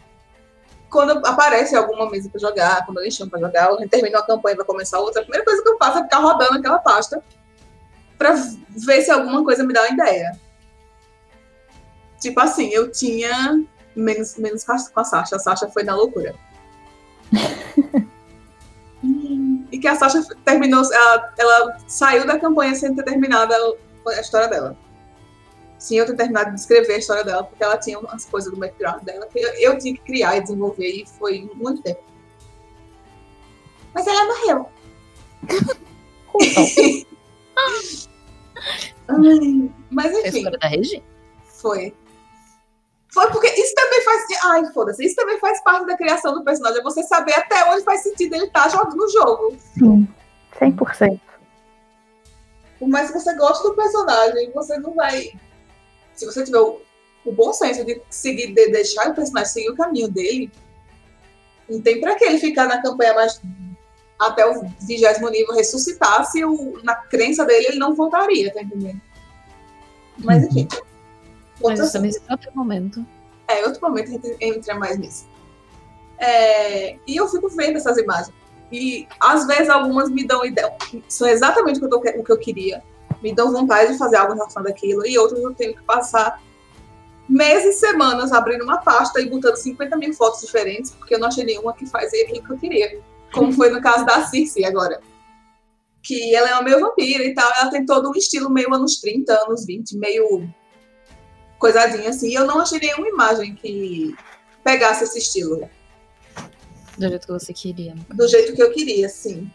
[0.90, 4.56] Quando aparece alguma mesa pra jogar, quando eles chamam pra jogar, eu termino uma campanha
[4.56, 7.22] pra começar outra, a primeira coisa que eu faço é ficar rodando aquela pasta
[8.18, 10.40] pra ver se alguma coisa me dá uma ideia.
[12.22, 13.62] Tipo assim, eu tinha
[13.96, 15.36] menos, menos com a com a Sasha.
[15.36, 16.36] A Sasha foi na loucura.
[19.72, 24.22] e que a Sasha terminou, ela, ela saiu da campanha sem ter terminado a, a
[24.22, 24.78] história dela
[25.78, 28.58] sem eu ter terminado de escrever a história dela, porque ela tinha umas coisas do
[28.58, 32.04] background dela que eu, eu tinha que criar e desenvolver, e foi muito tempo.
[33.94, 34.70] Mas ela morreu.
[39.08, 41.04] Ai, mas É a enfim, história da Regina.
[41.44, 41.94] foi.
[43.16, 44.26] Foi porque isso também faz.
[44.44, 45.06] Ai, foda-se.
[45.06, 46.82] Isso também faz parte da criação do personagem.
[46.82, 49.56] É você saber até onde faz sentido ele estar jogando no jogo.
[49.74, 50.06] Sim,
[50.60, 51.22] 100%.
[52.78, 55.32] Por mais que você goste do personagem, você não vai.
[56.14, 56.82] Se você tiver o,
[57.26, 60.52] o bom senso de seguir, de deixar o personagem seguir o caminho dele,
[61.70, 63.42] não tem pra que ele ficar na campanha mais
[64.20, 69.00] até o vigésimo nível ressuscitar se o, na crença dele ele não voltaria, tá entendendo?
[70.18, 70.68] Mas enfim.
[71.56, 73.06] Mas Outro isso também é outro momento.
[73.48, 75.26] é, outro momento a gente entra mais nisso.
[76.18, 78.34] É, e eu fico vendo essas imagens.
[78.72, 80.74] E às vezes algumas me dão ideia,
[81.08, 82.84] são exatamente o que eu, tô- o que eu queria.
[83.22, 85.06] Me dão vontade de fazer algo em relação daquilo.
[85.06, 86.42] E outras eu tenho que passar
[87.28, 91.44] meses, semanas abrindo uma pasta e botando 50 mil fotos diferentes, porque eu não achei
[91.44, 93.00] nenhuma que fazia aquilo que eu queria.
[93.34, 95.00] Como foi no caso da Circe agora.
[96.04, 97.50] Que ela é uma meio vampira e tal.
[97.60, 100.48] Ela tem todo um estilo meio anos 30, anos 20, meio
[101.60, 102.30] coisadinha assim.
[102.30, 104.16] E eu não achei nenhuma imagem que
[104.64, 105.70] pegasse esse estilo
[106.98, 107.96] Do jeito que você queria.
[108.14, 109.52] do jeito que eu queria, sim.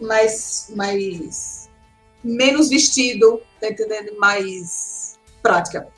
[0.00, 1.68] Mas, mais
[2.22, 4.18] menos vestido, tá entendendo?
[4.18, 5.88] Mais prática.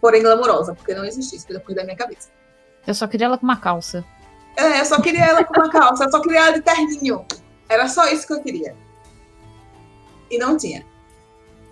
[0.00, 2.30] Porém glamourosa, porque não existe isso, pela coisa da minha cabeça.
[2.86, 4.04] Eu só queria ela com uma calça.
[4.56, 7.24] É, eu só queria ela com uma calça, eu só queria ela de terninho.
[7.68, 8.76] Era só isso que eu queria.
[10.30, 10.84] E não tinha.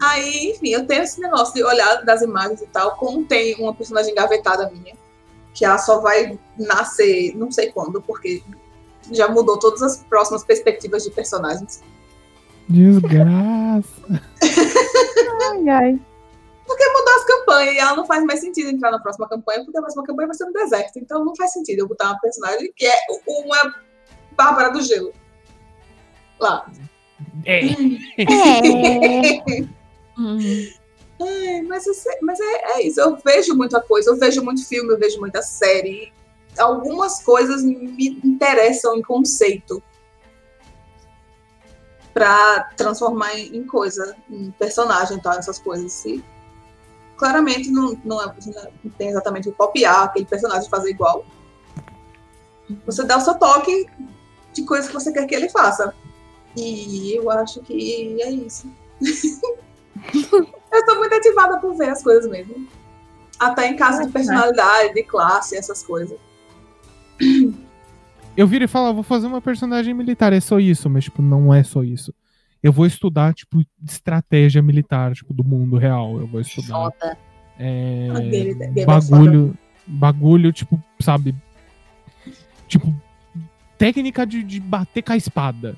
[0.01, 3.75] Aí, enfim, eu tenho esse negócio de olhar das imagens e tal, como tem uma
[3.75, 4.97] personagem engavetada minha,
[5.53, 8.43] que ela só vai nascer não sei quando, porque
[9.13, 11.83] já mudou todas as próximas perspectivas de personagens.
[12.67, 14.23] Desgraça.
[15.43, 16.01] Ai, ai.
[16.67, 19.77] Porque mudou as campanhas e ela não faz mais sentido entrar na próxima campanha, porque
[19.77, 20.99] a próxima campanha vai ser no deserto.
[20.99, 22.95] Então não faz sentido eu botar uma personagem que é
[23.27, 23.75] uma
[24.37, 25.13] Bárbara do Gelo.
[26.39, 26.71] Lá.
[27.45, 27.61] É.
[28.17, 29.65] É.
[30.21, 30.71] Uhum.
[31.21, 31.85] É, mas,
[32.23, 33.01] mas é, é isso.
[33.01, 36.13] Eu vejo muita coisa, eu vejo muito filme, eu vejo muita série.
[36.59, 39.83] Algumas coisas me interessam em conceito
[42.13, 46.05] pra transformar em, coisa, em personagem e tal, essas coisas.
[46.05, 46.23] E
[47.17, 48.35] claramente não, não, é,
[48.83, 51.25] não tem exatamente o copiar aquele personagem fazer igual.
[52.87, 53.87] Você dá o seu toque
[54.53, 55.95] de coisas que você quer que ele faça.
[56.57, 58.71] E eu acho que é isso.
[60.73, 62.67] Eu sou muito ativada por ver as coisas mesmo.
[63.39, 66.19] Até em caso de personalidade, de classe, essas coisas.
[68.37, 71.21] Eu viro e falo, ah, vou fazer uma personagem militar, é só isso, mas tipo,
[71.21, 72.15] não é só isso.
[72.63, 76.21] Eu vou estudar, tipo, estratégia militar, tipo, do mundo real.
[76.21, 76.75] Eu vou estudar.
[76.75, 77.19] Foda.
[77.59, 81.35] É, Ah, é bagulho, bagulho, tipo, sabe?
[82.69, 82.95] Tipo,
[83.77, 85.75] técnica de, de bater com a espada.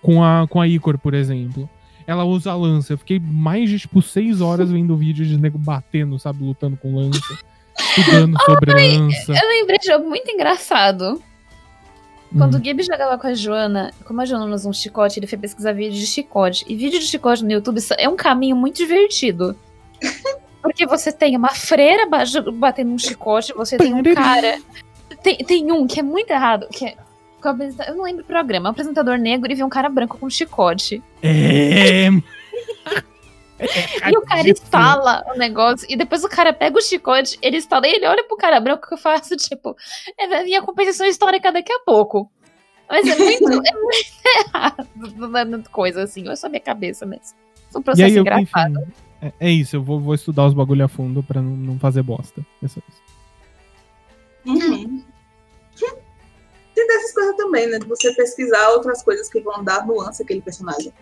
[0.00, 1.68] Com a, com a Icor, por exemplo.
[2.06, 2.92] Ela usa a lança.
[2.92, 6.44] Eu fiquei mais de, tipo, seis horas vendo vídeo de nego batendo, sabe?
[6.44, 7.38] Lutando com lança.
[7.78, 9.32] Estudando sobre lança.
[9.32, 11.22] Eu lembrei de algo muito engraçado.
[12.36, 12.58] Quando Hum.
[12.58, 15.72] o Gabe jogava com a Joana, como a Joana usa um chicote, ele foi pesquisar
[15.72, 16.64] vídeo de chicote.
[16.68, 19.56] E vídeo de chicote no YouTube é um caminho muito divertido.
[20.60, 24.58] Porque você tem uma freira ba- batendo um chicote, você tem um cara.
[25.22, 26.96] Tem, tem um que é muito errado, que é.
[27.44, 28.68] Que o apresenta- Eu não lembro o programa.
[28.68, 31.02] É um apresentador negro e vê um cara branco com chicote.
[31.22, 32.08] É.
[34.10, 37.86] E o cara instala o negócio, e depois o cara pega o chicote, ele instala
[37.86, 39.76] e ele olha pro cara branco que eu faço, tipo,
[40.18, 42.30] é, vai vir a compensação histórica daqui a pouco.
[42.90, 44.10] Mas é muito, é muito
[44.52, 47.38] errado, coisa assim, é só minha cabeça mesmo.
[47.72, 48.80] É um processo aí, eu, engraçado.
[48.80, 51.78] enfim, é, é isso, eu vou, vou estudar os bagulho a fundo pra não, não
[51.78, 52.44] fazer bosta.
[52.62, 53.02] É só isso.
[54.46, 55.02] Uhum.
[57.14, 57.78] Coisas também, né?
[57.78, 60.92] De você pesquisar outras coisas que vão dar nuance àquele personagem.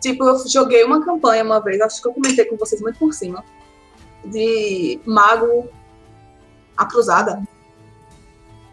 [0.00, 3.12] Tipo, eu joguei uma campanha uma vez, acho que eu comentei com vocês muito por
[3.12, 3.44] cima,
[4.24, 5.68] de Mago
[6.76, 7.42] a Cruzada.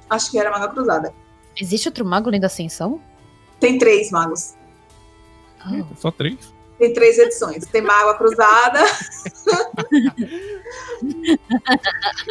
[0.09, 1.13] Acho que era Mago a Cruzada.
[1.55, 2.99] Existe outro mago além da Ascensão?
[3.59, 4.55] Tem três magos.
[5.59, 6.53] Ah, Só três.
[6.79, 7.65] Tem três edições.
[7.65, 8.79] Tem Mago a Cruzada,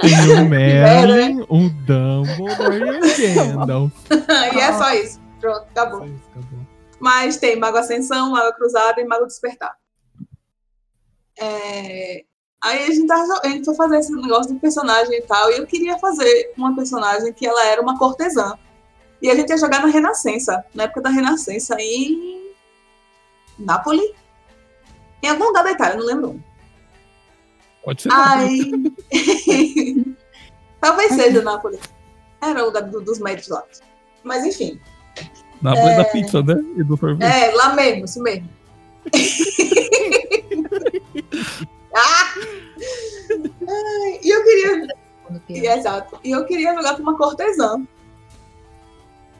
[0.01, 2.79] Tem um Merda, Merlin, um Dumbledore
[3.21, 3.93] e um Gandalf.
[4.55, 5.21] e é só isso.
[5.41, 6.05] Pronto, acabou.
[6.05, 6.59] Isso, acabou.
[6.99, 9.77] Mas tem Mago Ascensão, Mago Cruzada e Mago Despertar.
[11.39, 12.25] É,
[12.61, 15.49] Aí a gente, tava, jo- a gente foi fazer esse negócio de personagem e tal,
[15.53, 18.59] e eu queria fazer uma personagem que ela era uma cortesã.
[19.23, 22.49] E a gente ia jogar na Renascença, na época da Renascença, em
[23.59, 24.11] Nápoles.
[25.23, 26.43] Em algum lugar da Itália, não lembro.
[27.85, 28.11] Pode ser.
[28.13, 28.73] Aí.
[30.81, 31.81] Talvez seja Nápoles.
[32.41, 33.65] Era o lugar do- dos médicos lá.
[34.23, 34.81] Mas enfim.
[35.61, 35.97] Na é...
[35.97, 36.55] da pizza, né?
[36.77, 37.29] E do sorvete.
[37.29, 38.49] É, lá mesmo, isso mesmo.
[41.95, 42.35] ah!
[43.69, 44.87] Ai, e eu queria.
[45.49, 45.67] e-.
[45.67, 46.19] Exato.
[46.23, 47.83] E eu queria jogar com uma cortesã.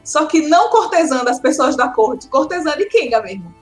[0.03, 3.53] Só que não cortesã das pessoas da corte, cortesã de Kinga mesmo.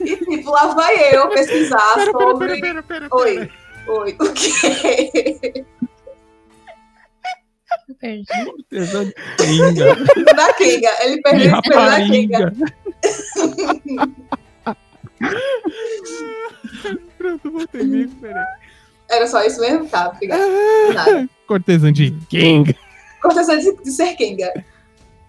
[0.00, 2.60] E tipo, lá vai eu pesquisar Pera, sobre.
[2.60, 3.50] pera, pera, pera, Oi, pera.
[3.88, 5.64] oi, o quê?
[8.00, 8.26] Perdi.
[8.32, 10.34] Artesã de Kinga.
[10.34, 10.90] da Kinga.
[11.02, 12.52] Ele perdeu esse peso da Kinga.
[17.18, 18.44] Pronto, voltei me peraí.
[19.08, 19.86] Era só isso mesmo?
[19.88, 20.42] Tá, obrigada.
[20.94, 21.28] Nada.
[21.46, 22.76] Cortesã de King.
[23.22, 24.52] Cortesã de, de ser Kinga.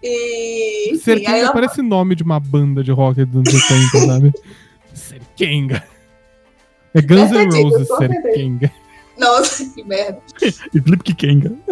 [0.02, 0.90] E.
[0.90, 4.06] Enfim, Ser aí King ela parece nome de uma banda de rock dos anos 80,
[4.06, 4.32] sabe?
[4.94, 5.82] Ser King.
[6.94, 8.34] É Guns N' Roses, com Ser certeza.
[8.34, 8.70] King.
[9.18, 10.20] Nossa, que merda.
[10.74, 11.52] E Flip Kinga.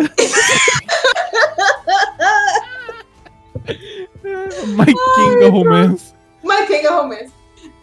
[4.67, 6.13] My King Romance.
[6.43, 7.33] Mas Kinga Romance.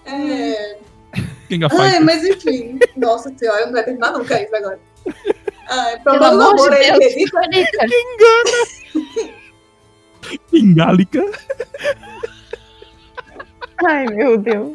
[0.05, 0.77] É...
[1.47, 2.79] Kinga Ai, mas enfim.
[2.95, 4.79] Nossa senhora, eu não vai terminar nunca isso agora.
[5.69, 7.13] Ai, Pelo amor de aí, Deus?
[10.49, 10.49] Mônica.
[10.49, 11.21] Kingálica.
[13.85, 14.73] Ai, meu Deus.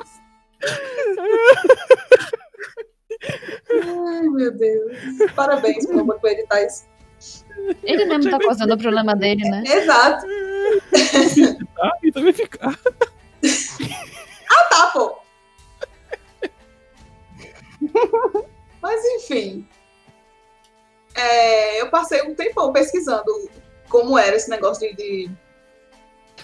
[3.70, 5.32] Ai, meu Deus.
[5.34, 6.86] Parabéns, meu amor, por editar isso.
[7.82, 9.62] Ele mesmo tá causando o problema dele, né?
[9.66, 10.26] Exato.
[11.80, 12.78] Ah, e também ficar.
[14.50, 15.18] Ah, tá, pô.
[18.80, 19.68] Mas enfim.
[21.14, 23.30] É, eu passei um tempão pesquisando
[23.88, 25.30] como era esse negócio de,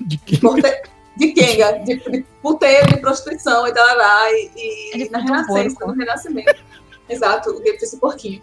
[0.01, 0.83] de, De corte-
[1.17, 3.87] de Kenga, de, de puteiro, de prostituição e tal,
[4.33, 5.93] e, e Ele na um Renascença, porco.
[5.93, 6.65] no Renascimento.
[7.09, 8.43] Exato, o Gabe fez esse porquinho.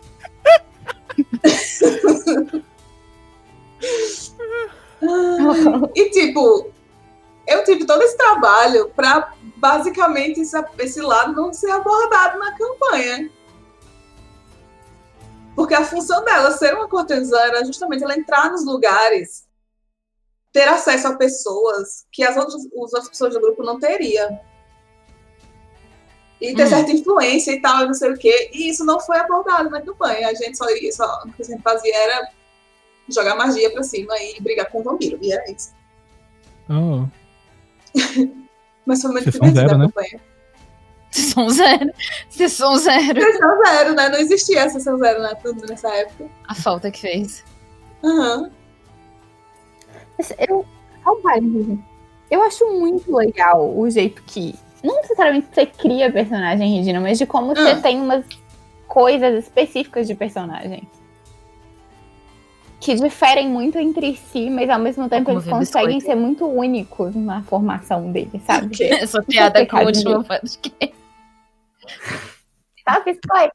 [5.96, 6.70] E tipo,
[7.48, 13.30] eu tive todo esse trabalho para basicamente esse, esse lado não ser abordado na campanha.
[15.56, 19.46] Porque a função dela ser uma cortesã era justamente ela entrar nos lugares,
[20.52, 24.40] ter acesso a pessoas que as outras, as outras pessoas do grupo não teriam.
[26.40, 26.70] E ter Hum.
[26.70, 28.50] certa influência e tal, e não sei o quê.
[28.54, 30.28] E isso não foi abordado na campanha.
[30.28, 32.30] A gente só, ia- só o que a gente fazia era
[33.10, 35.20] jogar magia pra cima e brigar com o vampiro.
[35.22, 35.72] E era isso.
[36.70, 37.06] Oh.
[38.86, 39.86] Mas foi muito zero, a né?
[39.86, 40.20] campanha.
[41.12, 41.92] Sessão zero.
[42.30, 43.22] Sessão zero.
[43.22, 44.10] Sessão zero, né?
[44.10, 45.34] Não existia sessão zero né,
[45.70, 46.26] nessa época.
[46.48, 47.44] A falta que fez.
[48.04, 48.50] Aham.
[50.18, 50.66] Mas Eu,
[51.22, 51.78] parênteses.
[52.30, 54.56] eu acho muito legal o jeito que.
[54.84, 57.82] Não necessariamente você cria personagem, Regina, mas de como você Ah.
[57.82, 58.26] tem umas
[58.88, 60.88] coisas específicas de personagem.
[62.80, 66.06] Que diferem muito entre si, mas ao mesmo tempo como eles conseguem biscoito.
[66.06, 68.76] ser muito únicos na formação deles, sabe?
[68.84, 70.96] Essa piada com o último podcast.
[73.08, 73.52] Sky?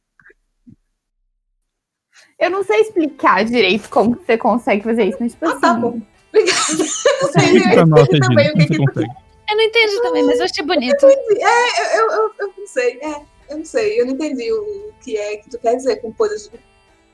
[2.38, 5.60] Eu não sei explicar direito como você consegue fazer isso, mas tipo Ah, assim.
[5.60, 6.00] tá bom.
[6.30, 9.10] Pra eu nós, entendi Regina, também o como que você que consegue.
[9.48, 11.06] Eu não entendi também, mas eu achei bonito.
[11.06, 14.92] É, eu, eu, eu, eu não sei, é, eu não sei, eu não entendi o
[15.02, 16.50] que é que tu quer dizer com coisas.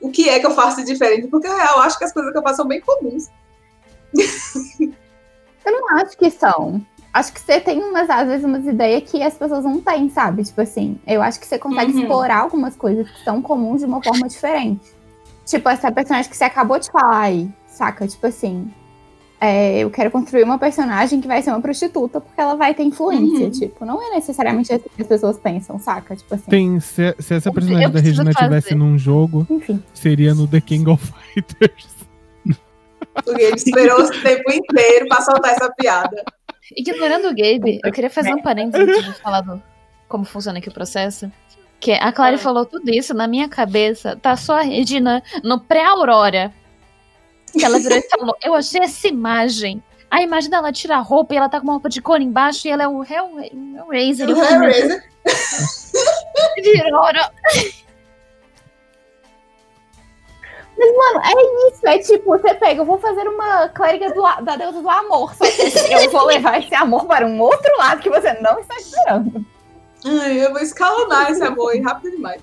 [0.01, 1.27] O que é que eu faço de diferente?
[1.27, 3.29] Porque eu acho que as coisas que eu faço são bem comuns.
[5.65, 6.85] Eu não acho que são.
[7.13, 10.43] Acho que você tem umas, às vezes, umas ideias que as pessoas não têm, sabe?
[10.43, 11.99] Tipo assim, eu acho que você consegue Uhum.
[12.01, 14.81] explorar algumas coisas que são comuns de uma forma diferente.
[15.45, 18.07] Tipo, essa personagem que você acabou de falar aí, saca?
[18.07, 18.71] Tipo assim,
[19.39, 22.81] é, eu quero construir uma personagem que vai ser uma prostituta porque ela vai ter
[22.83, 23.45] influência.
[23.45, 23.51] Uhum.
[23.51, 26.15] Tipo, não é necessariamente assim que as pessoas pensam, saca?
[26.15, 28.75] Tipo assim, Tem, se, se essa Eu personagem da Regina tivesse fazer.
[28.75, 29.83] num jogo, enfim.
[29.93, 31.93] seria no The King of Fighters.
[33.23, 36.23] Porque ele esperou o tempo inteiro pra soltar essa piada.
[36.75, 39.61] Ignorando o Gabe, eu queria fazer um parênteses antes de falar do
[40.07, 41.31] como funciona aqui o processo.
[41.79, 42.39] Que a Clary Ah.
[42.39, 46.53] falou tudo isso, na minha cabeça, tá só a Regina no pré-aurora.
[47.51, 49.83] Que ela virou e falou, eu achei essa imagem.
[50.09, 52.67] A imagem dela tira a roupa e ela tá com uma roupa de cor embaixo
[52.67, 54.29] e ela é o Hell, Hellraiser.
[54.29, 55.03] O Hellraiser.
[56.63, 57.03] Virou,
[60.77, 61.87] Mano, é isso.
[61.87, 65.33] É tipo, você pega, eu vou fazer uma clériga do da deusa do amor.
[65.35, 68.75] Só que eu vou levar esse amor para um outro lado que você não está
[68.75, 69.45] esperando.
[70.05, 72.41] Ai, eu vou escalonar esse amor aí rápido demais.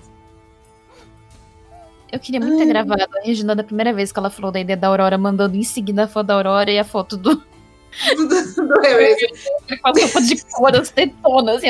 [2.11, 2.69] Eu queria muito ter Ai.
[2.69, 5.63] gravado a Regina da primeira vez que ela falou da ideia da Aurora, mandando em
[5.63, 7.35] seguida a foto da Aurora e a foto do
[8.15, 9.29] Do, do, do Hellraiser.
[9.81, 11.67] com a roupa de cor, as tetonas e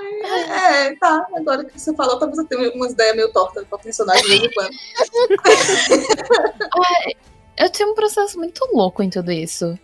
[0.00, 0.54] apertada.
[0.54, 1.26] É, tá.
[1.36, 4.42] Agora que você falou, talvez eu tenha umas ideias meio tortas pra personagem de vez
[4.42, 4.74] em quando.
[7.56, 9.78] Eu tenho um processo muito louco em tudo isso.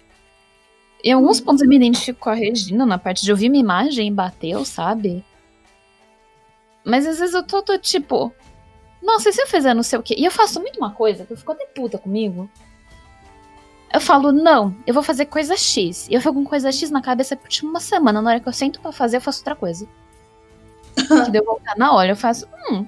[1.02, 4.08] Em alguns pontos eu me identifico com a Regina, na parte de ouvir minha imagem
[4.08, 5.24] e bateu, sabe?
[6.84, 8.32] Mas às vezes eu tô, tô tipo.
[9.00, 10.14] Nossa, e se eu fizer não sei o quê?
[10.18, 12.50] E eu faço muito uma coisa que eu fico até puta comigo.
[13.92, 16.06] Eu falo, não, eu vou fazer coisa X.
[16.08, 18.20] E eu fico com coisa X na cabeça por tipo uma semana.
[18.20, 19.88] Na hora que eu sento pra fazer, eu faço outra coisa.
[20.94, 22.86] Que deu voltar na hora, eu faço, hum.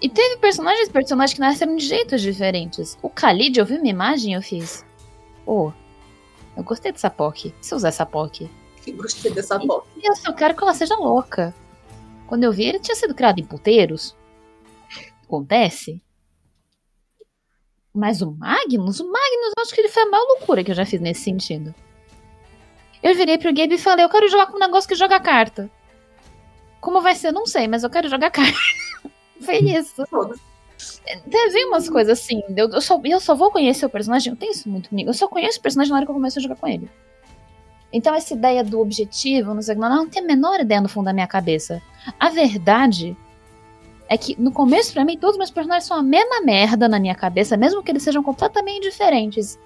[0.00, 2.96] E teve personagens personagens que nasceram de jeitos diferentes.
[3.02, 4.84] O Khalid, eu vi uma imagem e eu fiz.
[5.44, 5.72] Oh,
[6.56, 7.52] eu gostei dessa POC.
[7.60, 8.48] Se eu usar essa POC.
[8.82, 9.86] Que gostei dessa foto.
[9.96, 11.54] E eu só quero que ela seja louca.
[12.26, 14.16] Quando eu vi, ele tinha sido criado em puteiros.
[15.24, 16.00] Acontece.
[17.92, 20.74] Mas o Magnus, o Magnus, eu acho que ele foi a maior loucura que eu
[20.74, 21.74] já fiz nesse sentido.
[23.02, 25.70] Eu virei pro Gabe e falei, eu quero jogar com um negócio que joga carta.
[26.80, 28.58] Como vai ser, não sei, mas eu quero jogar carta.
[29.40, 30.04] foi isso.
[31.30, 34.52] Teve umas coisas assim, eu, eu, só, eu só vou conhecer o personagem, eu tenho
[34.52, 36.56] isso muito comigo, eu só conheço o personagem na hora que eu começo a jogar
[36.56, 36.88] com ele.
[37.92, 40.88] Então essa ideia do objetivo, não sei o que, não, tem a menor ideia no
[40.88, 41.82] fundo da minha cabeça.
[42.20, 43.16] A verdade
[44.08, 46.98] é que no começo, pra mim, todos os meus personagens são a mesma merda na
[46.98, 49.58] minha cabeça, mesmo que eles sejam completamente diferentes.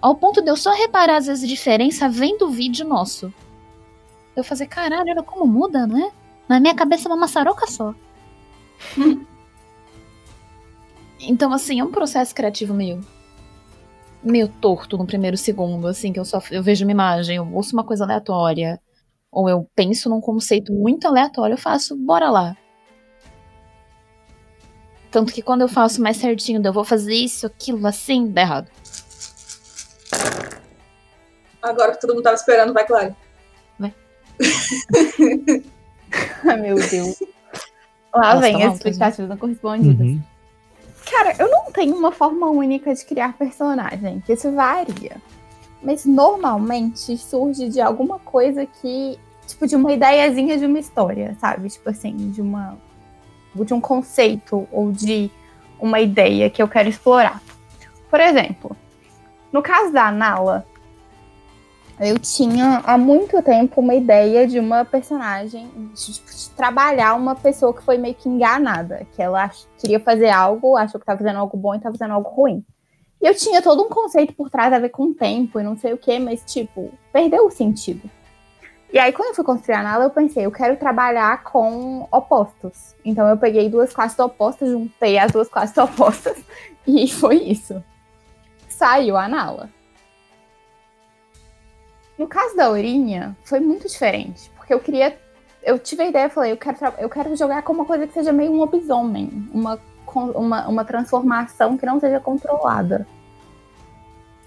[0.00, 3.32] Ao ponto de eu só reparar às vezes a diferença vendo o vídeo nosso.
[4.34, 6.10] Eu fazer, caralho, olha como muda, né?
[6.48, 7.94] Na minha cabeça é uma maçaroca só.
[11.26, 13.00] Então, assim, é um processo criativo meio.
[14.22, 17.74] meio torto no primeiro segundo, assim, que eu só eu vejo uma imagem, eu ouço
[17.74, 18.80] uma coisa aleatória,
[19.30, 22.56] ou eu penso num conceito muito aleatório, eu faço, bora lá.
[25.10, 28.70] Tanto que quando eu faço mais certinho, eu vou fazer isso, aquilo, assim, dá errado.
[31.62, 33.16] Agora que todo mundo tava esperando, vai, Claro.
[33.80, 33.94] Ai,
[36.60, 37.22] meu Deus.
[38.14, 38.90] Lá Elas vem as altas, né?
[38.90, 40.06] expectativas não correspondidas.
[40.06, 40.22] Uhum.
[41.10, 45.16] Cara, eu não tenho uma forma única de criar personagem, que isso varia.
[45.82, 49.18] Mas normalmente surge de alguma coisa que.
[49.46, 51.68] Tipo, de uma ideiazinha de uma história, sabe?
[51.68, 52.78] Tipo assim, de uma.
[53.54, 55.30] De um conceito ou de
[55.78, 57.42] uma ideia que eu quero explorar.
[58.08, 58.76] Por exemplo,
[59.52, 60.66] no caso da Nala,
[62.00, 67.36] eu tinha há muito tempo uma ideia de uma personagem, de, tipo, de trabalhar uma
[67.36, 71.38] pessoa que foi meio que enganada, que ela queria fazer algo, achou que estava fazendo
[71.38, 72.64] algo bom e estava fazendo algo ruim.
[73.22, 75.76] E eu tinha todo um conceito por trás a ver com o tempo e não
[75.76, 78.10] sei o que, mas tipo, perdeu o sentido.
[78.92, 82.94] E aí, quando eu fui construir a Nala, eu pensei, eu quero trabalhar com opostos.
[83.04, 86.36] Então eu peguei duas classes opostas, juntei as duas classes opostas,
[86.86, 87.82] e foi isso.
[88.68, 89.68] Saiu a Nala.
[92.18, 95.16] No caso da Aurinha, foi muito diferente, porque eu queria.
[95.62, 98.32] Eu tive a ideia, falei, eu quero, eu quero jogar com uma coisa que seja
[98.32, 99.80] meio um lobisomem, uma,
[100.14, 103.06] uma, uma transformação que não seja controlada.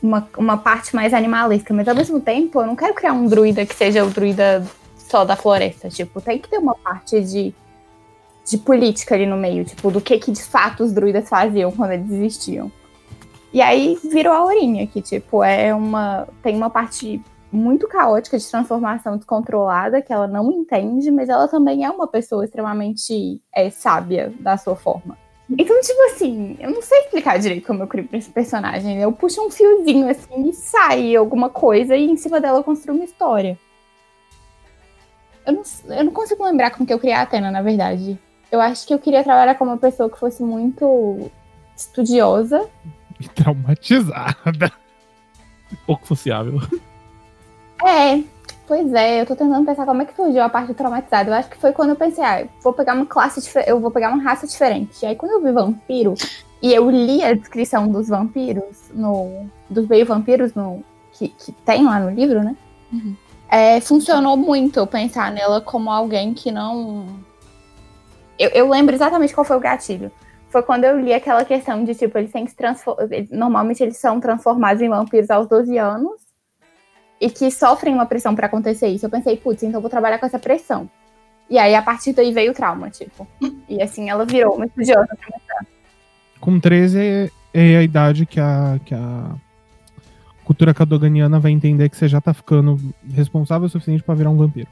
[0.02, 3.66] Uma, uma parte mais animalesca, mas ao mesmo tempo eu não quero criar um druida
[3.66, 4.64] que seja o druida
[4.96, 5.90] só da floresta.
[5.90, 7.54] Tipo, tem que ter uma parte de
[8.48, 11.92] de política ali no meio, tipo, do que que de fato os druidas faziam quando
[11.92, 12.72] eles existiam.
[13.52, 16.28] E aí virou a Aurinha, que, tipo, é uma.
[16.42, 21.86] tem uma parte muito caótica de transformação descontrolada que ela não entende, mas ela também
[21.86, 25.18] é uma pessoa extremamente é, sábia da sua forma.
[25.50, 29.02] Então, tipo assim, eu não sei explicar direito como eu crio pra esse personagem.
[29.02, 32.96] Eu puxo um fiozinho assim e sai alguma coisa e em cima dela eu construo
[32.96, 33.58] uma história.
[35.46, 35.64] Eu não,
[35.96, 38.20] eu não consigo lembrar como que eu criei a Atena, na verdade.
[38.52, 41.32] Eu acho que eu queria trabalhar com uma pessoa que fosse muito
[41.76, 42.68] estudiosa.
[43.20, 44.72] E traumatizada.
[45.88, 46.62] Pouco sociável.
[47.86, 48.24] É,
[48.66, 51.30] pois é, eu tô tentando pensar como é que surgiu a parte traumatizada.
[51.30, 53.80] Eu acho que foi quando eu pensei, ah, eu vou pegar uma classe diferente, eu
[53.80, 55.04] vou pegar uma raça diferente.
[55.04, 56.14] E aí quando eu vi vampiro
[56.62, 61.86] e eu li a descrição dos vampiros, no, dos meio vampiros no, que, que tem
[61.86, 62.56] lá no livro, né?
[62.92, 63.16] Uhum.
[63.50, 67.08] É, funcionou muito eu pensar nela como alguém que não.
[68.38, 70.12] Eu, eu lembro exatamente qual foi o gatilho.
[70.50, 73.08] Foi quando eu li aquela questão de, tipo, eles têm que se transformar.
[73.32, 76.27] Normalmente eles são transformados em vampiros aos 12 anos
[77.20, 79.06] e que sofrem uma pressão pra acontecer isso.
[79.06, 80.90] Eu pensei, putz, então eu vou trabalhar com essa pressão.
[81.50, 83.28] E aí, a partir daí veio o trauma, tipo.
[83.70, 85.08] E assim, ela virou uma estudiosa.
[86.40, 89.32] Com 13 é, é a idade que a, que a
[90.44, 92.78] cultura cadoganiana vai entender que você já tá ficando
[93.12, 94.68] responsável o suficiente pra virar um vampiro.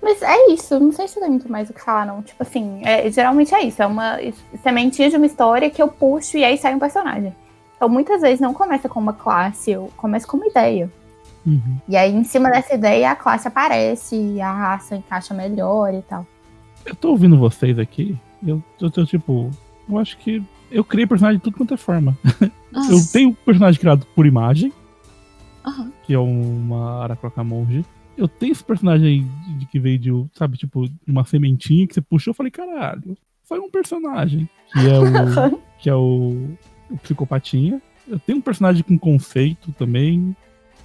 [0.00, 2.22] Mas é isso, não sei se tem muito mais o que falar, não.
[2.22, 3.82] Tipo assim, é, geralmente é isso.
[3.82, 4.18] É uma
[4.62, 7.34] sementinha de uma história que eu puxo e aí sai um personagem.
[7.76, 10.90] Então, muitas vezes não começa com uma classe, eu começo com uma ideia.
[11.46, 11.78] Uhum.
[11.88, 16.02] E aí, em cima dessa ideia, a classe aparece, e a raça encaixa melhor e
[16.02, 16.26] tal.
[16.84, 19.50] Eu tô ouvindo vocês aqui, eu tô, tô, tipo.
[19.88, 22.16] Eu acho que eu criei personagem de tudo quanto é forma.
[22.74, 24.72] Ah, Eu tenho um personagem criado por imagem,
[25.64, 25.92] aham.
[26.04, 27.84] que é uma Aracroca Monge.
[28.16, 31.94] Eu tenho esse personagem de, de que veio de, sabe, tipo, de uma sementinha que
[31.94, 32.30] você puxou.
[32.30, 34.48] Eu falei, caralho, foi um personagem.
[34.72, 35.60] Que é o.
[35.78, 36.56] que é o,
[36.90, 37.80] o Psicopatinha.
[38.06, 40.36] Eu tenho um personagem com conceito também.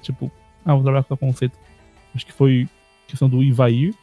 [0.02, 0.32] Tipo,
[0.70, 1.58] ah, vou trabalhar com conceito.
[2.14, 2.68] Acho que foi
[3.08, 3.94] questão do Ivair.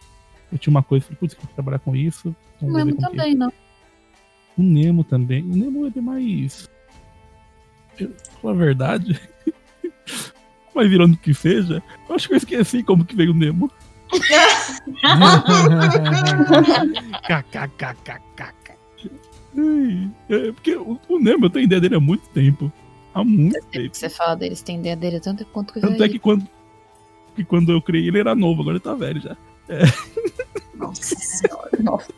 [0.51, 2.35] Eu tinha uma coisa, falei, putz, quero trabalhar com isso.
[2.57, 3.01] então O vou Nemo quem.
[3.09, 3.53] também, não.
[4.59, 5.43] O Nemo também.
[5.43, 6.69] O Nemo é mais.
[7.99, 9.21] Eu, com a verdade.
[10.75, 11.83] Vai virando o que seja.
[12.09, 13.71] Eu acho que eu esqueci como que veio o Nemo.
[17.27, 18.77] KKKKK.
[20.29, 22.73] É, porque o, o Nemo, eu tenho ideia dele há muito tempo.
[23.15, 23.91] Há muito tempo.
[23.91, 26.47] que você fala deles, tem ideia dele tanto quanto que Tanto é que quando,
[27.37, 29.37] que quando eu criei ele era novo, agora ele tá velho já.
[30.75, 31.71] Nossa senhora.
[31.81, 32.13] Nossa.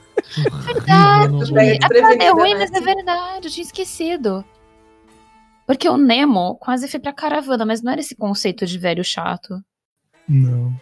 [0.64, 1.52] Verdade!
[1.52, 2.60] Bem, A piada é ruim, né?
[2.60, 4.44] mas é verdade, eu tinha esquecido.
[5.66, 9.62] Porque o Nemo quase foi pra caravana, mas não era esse conceito de velho chato.
[10.28, 10.72] Não.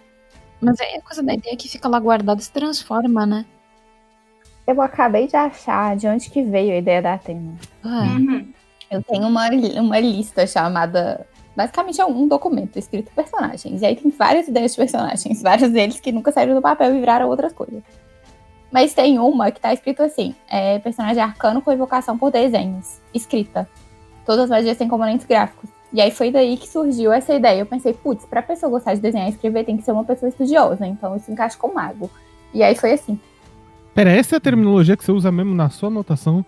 [0.61, 3.45] Mas é a coisa da ideia que fica lá guardada e se transforma, né?
[4.67, 7.55] Eu acabei de achar de onde que veio a ideia da Atena.
[7.85, 8.53] Ah, Uhum.
[8.89, 9.49] Eu tenho uma,
[9.81, 11.27] uma lista chamada.
[11.57, 13.81] Basicamente é um documento escrito personagens.
[13.81, 17.01] E aí tem várias ideias de personagens, vários deles que nunca saíram do papel e
[17.01, 17.83] viraram outras coisas.
[18.71, 23.01] Mas tem uma que tá escrito assim: é personagem arcano com evocação por desenhos.
[23.15, 23.69] Escrita.
[24.27, 25.71] Todas as magias têm componentes gráficos.
[25.93, 27.61] E aí foi daí que surgiu essa ideia.
[27.61, 30.29] Eu pensei, putz, pra pessoa gostar de desenhar e escrever, tem que ser uma pessoa
[30.29, 30.87] estudiosa.
[30.87, 32.11] Então isso encaixa com mago.
[32.53, 33.19] E aí foi assim.
[33.95, 36.45] Pera, essa é a terminologia que você usa mesmo na sua anotação?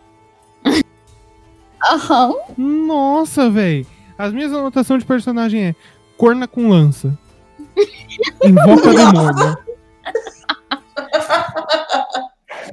[1.82, 2.34] Aham.
[2.58, 3.86] Nossa, véi.
[4.18, 5.74] As minhas anotações de personagem é
[6.16, 7.16] corna com lança.
[8.44, 9.56] Invoca demônio.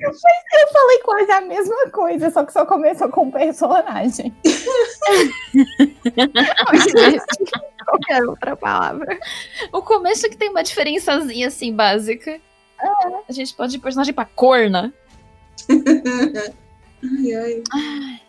[0.01, 4.33] Eu falei quase a mesma coisa, só que só começou com personagem.
[7.85, 9.19] Qualquer outra palavra.
[9.71, 12.41] O começo que tem uma diferençazinha assim, básica.
[13.29, 14.93] A gente pode ir personagem pra corna.
[17.03, 18.24] Ai, ai.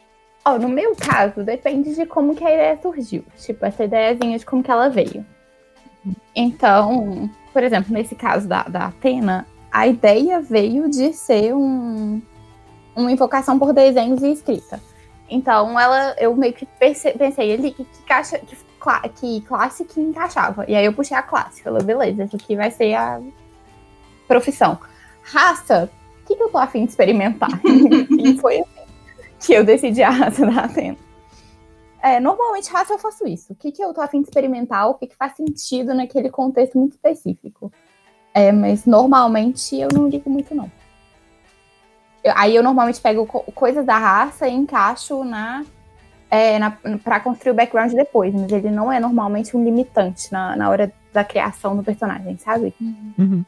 [0.46, 3.24] Ó, no meu caso, depende de como que a ideia surgiu.
[3.36, 5.26] Tipo, essa ideiazinha de como que ela veio.
[6.36, 12.22] Então, por exemplo, nesse caso da, da Atena, a ideia veio de ser um,
[12.94, 14.80] uma invocação por desenhos e escrita.
[15.28, 18.56] Então, ela, eu meio que pense- pensei ali que, que, caixa, que,
[19.16, 20.64] que classe que encaixava.
[20.68, 21.60] E aí eu puxei a classe.
[21.60, 23.20] Falei, beleza, essa aqui vai ser a
[24.28, 24.78] profissão.
[25.24, 25.90] Raça,
[26.22, 27.50] o que, que eu tô afim de experimentar?
[28.16, 28.75] e foi assim
[29.46, 30.96] que eu decidi a raça da Atena.
[32.02, 33.52] É, normalmente, raça eu faço isso.
[33.52, 36.78] O que, que eu tô afim de experimentar, o que, que faz sentido naquele contexto
[36.78, 37.72] muito específico.
[38.34, 40.70] É, mas normalmente eu não ligo muito, não.
[42.22, 45.64] Eu- aí eu normalmente pego co- coisas da raça e encaixo na,
[46.30, 46.70] é, na
[47.02, 50.92] para construir o background depois, mas ele não é normalmente um limitante na, na hora
[51.12, 52.74] da criação do personagem, sabe?
[53.18, 53.44] Uhum.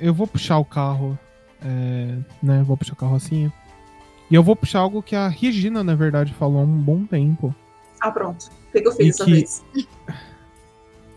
[0.00, 1.18] eu vou puxar o carro,
[1.64, 2.62] é, né?
[2.66, 3.50] Vou puxar o carro assim.
[4.30, 7.54] E eu vou puxar algo que a Regina, na verdade, falou há um bom tempo.
[8.00, 8.46] Ah, pronto.
[8.68, 9.64] O que, que eu fiz E dessa que- vez?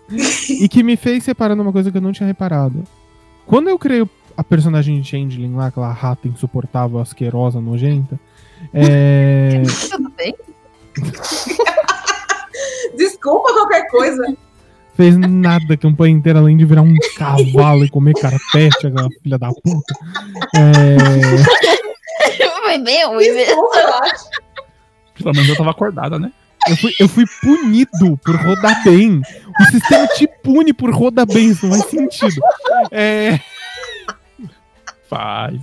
[0.62, 2.84] e que me fez reparar numa coisa que eu não tinha reparado.
[3.45, 8.20] Quando eu criei a personagem de Changeling lá, aquela rata insuportável, asquerosa, nojenta,
[8.74, 9.64] é,
[14.98, 19.38] fez nada a campanha inteira além de virar um cavalo e comer carpete, aquela filha
[19.38, 19.93] da puta.
[20.56, 20.98] É,
[22.64, 23.70] Foi bem ruim mesmo.
[25.14, 26.32] Pelo menos eu tava acordada, né?
[26.68, 29.22] eu, fui, eu fui punido por rodar bem.
[29.60, 32.41] O sistema te pune por rodar bem, isso não faz sentido.
[32.91, 33.39] É,
[35.10, 35.62] Faz,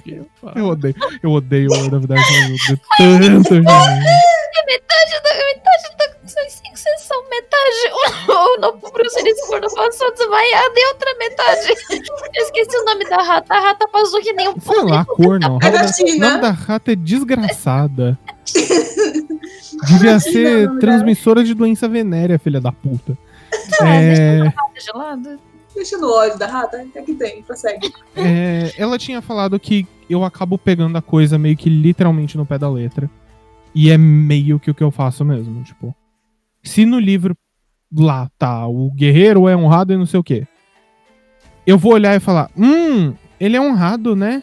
[0.56, 3.66] eu odeio, eu odeio of Darkness, eu odeio tanto, gente.
[4.66, 10.86] Metade da, metade da são cinco sessões, metade o novo Bruce quando passou desmaiado e
[10.88, 11.74] outra metade.
[12.34, 13.54] Eu esqueci o nome da rata.
[13.54, 15.58] A rata passou que nem um Sei lá, a cor não.
[15.62, 18.18] É O da nome da rata é desgraçada.
[19.88, 23.16] Devia o ser nome transmissora de doença venérea, filha da puta.
[23.82, 25.38] É, rata gelada.
[25.74, 26.82] Deixa no ódio da rata.
[26.82, 27.42] O que é que tem?
[27.42, 27.92] Prossegue.
[28.16, 32.58] é, ela tinha falado que eu acabo pegando a coisa meio que literalmente no pé
[32.58, 33.10] da letra.
[33.74, 35.62] E é meio que o que eu faço mesmo.
[35.64, 35.94] Tipo,
[36.64, 37.36] se no livro
[37.94, 40.46] lá tá, o guerreiro é honrado e não sei o quê.
[41.66, 44.42] Eu vou olhar e falar: Hum, ele é honrado, né?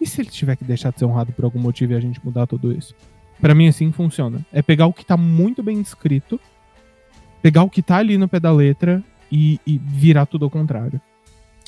[0.00, 2.24] E se ele tiver que deixar de ser honrado por algum motivo e a gente
[2.24, 2.94] mudar tudo isso?
[3.40, 4.44] Pra mim, assim funciona.
[4.52, 6.40] É pegar o que tá muito bem descrito,
[7.40, 11.00] pegar o que tá ali no pé da letra e, e virar tudo ao contrário.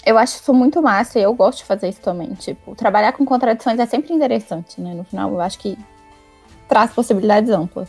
[0.04, 2.34] Eu acho isso muito massa e eu gosto de fazer isso também.
[2.34, 4.92] Tipo, trabalhar com contradições é sempre interessante, né?
[4.94, 5.78] No final, eu acho que
[6.68, 7.88] traz possibilidades amplas.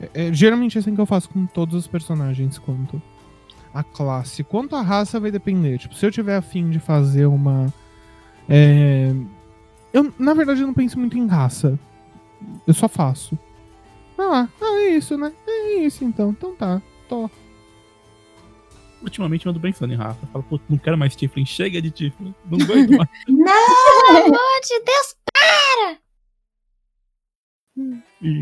[0.00, 3.00] É, é geralmente é assim que eu faço com todos os personagens, quanto
[3.72, 4.42] a classe.
[4.44, 5.78] Quanto a raça vai depender.
[5.78, 7.72] Tipo, se eu tiver afim de fazer uma.
[8.48, 9.12] é,
[9.92, 11.78] Eu, na verdade, eu não penso muito em raça.
[12.66, 13.38] Eu só faço.
[14.18, 15.32] Ah, ah, é isso, né?
[15.46, 16.30] É isso então.
[16.30, 16.82] Então tá.
[17.08, 17.30] Tô.
[19.00, 20.18] Ultimamente eu ando pensando em raça.
[20.22, 22.34] Eu falo, pô, não quero mais Tiflin, chega de Tiflin.
[22.50, 23.08] Não aguento mais.
[23.28, 24.06] Não!
[24.06, 25.16] Pelo amor de Deus.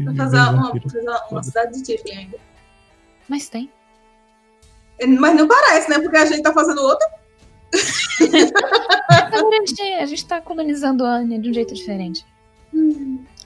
[0.04, 0.72] Vou fazer uma, vampiro.
[0.72, 2.38] vou fazer uma, uma cidade de Tiflin ainda.
[3.28, 3.70] Mas tem.
[5.18, 5.98] Mas não parece, né?
[5.98, 7.06] Porque a gente tá fazendo outra.
[9.36, 12.24] A gente, a tá colonizando a Anya de um jeito diferente.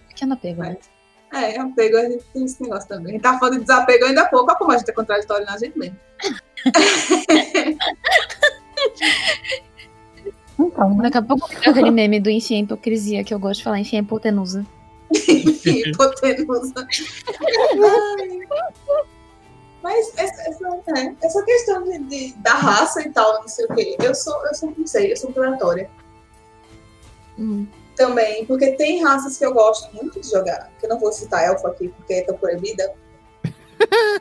[0.09, 0.77] Pequeno apego, né?
[1.33, 3.09] É, apego, a gente tem esse negócio também.
[3.09, 4.51] A gente tá falando de desapego ainda há pouco.
[4.51, 5.97] Olha como a gente é contraditório na gente mesmo.
[10.59, 11.05] Então, né?
[11.05, 13.97] Daqui a pouco aquele meme do enfim a hipocrisia que eu gosto de falar, enfim
[13.97, 14.67] a hipotenusa.
[15.31, 16.87] Hipotenusa.
[19.83, 23.75] Mas essa, essa, é, essa questão de, de- da raça e tal, não sei o
[23.75, 25.91] quê, eu sou, eu sou, não sei, eu sou aleatória
[27.39, 27.67] Hum.
[27.97, 31.43] também, porque tem raças que eu gosto muito de jogar, que eu não vou citar
[31.47, 32.93] elfo aqui porque é tão proibida.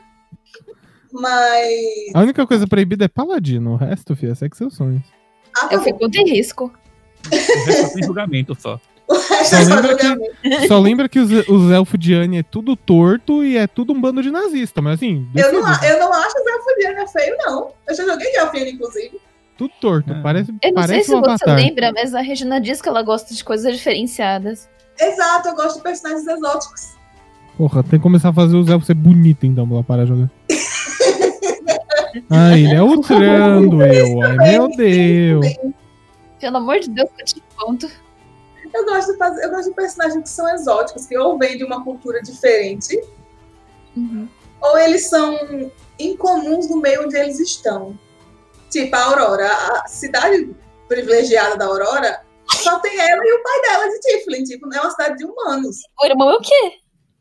[1.12, 3.72] Mas A única coisa proibida é paladino.
[3.72, 5.02] O resto, filho, segue seus sonhos.
[5.58, 5.84] ah, tá Eu bom.
[5.84, 6.72] fico de risco.
[7.26, 8.80] O resto só tem julgamento só.
[9.10, 10.68] O resto Só é só lembra que-.
[10.68, 14.00] Só lembra que os, os elfos de Anne é tudo torto e é tudo um
[14.00, 14.80] bando de nazista.
[14.80, 17.72] Mas assim, Eu não, eu não acho os elfos de Anne feio, não.
[17.88, 19.20] Eu já joguei de elfino, inclusive.
[19.58, 20.12] tudo torto.
[20.12, 20.20] É.
[20.22, 21.56] Parece, Eu não sei parece se um você avatar.
[21.56, 24.68] lembra, mas a Regina diz que ela gosta de coisas diferenciadas.
[24.98, 26.90] Exato, eu gosto de personagens exóticos.
[27.56, 30.30] Porra, tem que começar a fazer os elfos ser bonito então parar de jogar.
[32.30, 34.22] Ai, ele é ultrando eu.
[34.22, 35.46] Ai, meu Deus.
[36.40, 37.88] Pelo amor de Deus, que eu te conto.
[38.72, 41.64] Eu gosto, de fazer, eu gosto de personagens que são exóticos, que ou vêm de
[41.64, 43.00] uma cultura diferente,
[43.96, 44.28] Uhum.
[44.60, 45.36] ou eles são
[45.98, 47.98] incomuns no meio onde eles estão.
[48.70, 50.54] Tipo, a Aurora, a cidade
[50.88, 54.44] privilegiada da Aurora, só tem ela e o pai dela de Tiflin.
[54.44, 55.76] Tipo, é uma cidade de humanos.
[56.00, 56.72] O irmão é o quê?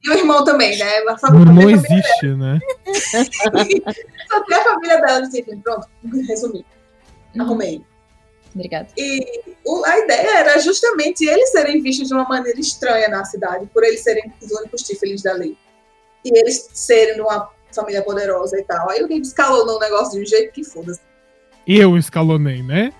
[0.03, 0.97] E o irmão também, né?
[1.09, 2.59] A O família- irmão a família- existe, né?
[4.29, 5.59] Só tem a família dela de Tiflin.
[5.61, 5.87] Pronto,
[6.27, 6.65] resumi.
[7.39, 7.83] Arrumei.
[8.53, 8.87] Obrigada.
[8.97, 13.67] E o- a ideia era justamente eles serem vistos de uma maneira estranha na cidade,
[13.73, 15.57] por eles serem os únicos Tiflins dali.
[16.25, 18.89] E eles serem de uma família poderosa e tal.
[18.89, 20.99] Aí o Gabe escalou no negócio de um jeito que foda-se.
[21.67, 22.91] Eu escalonei, né?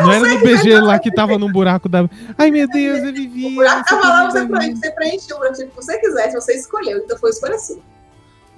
[0.00, 2.08] Não era no BG lá que tava num buraco da.
[2.36, 3.46] Ai, meu Deus, eu vivi.
[3.46, 4.58] O buraco tava lá, você minha.
[4.58, 7.78] preenche, você preencheu o buraco que você quisesse, você escolheu, então foi escolha sua.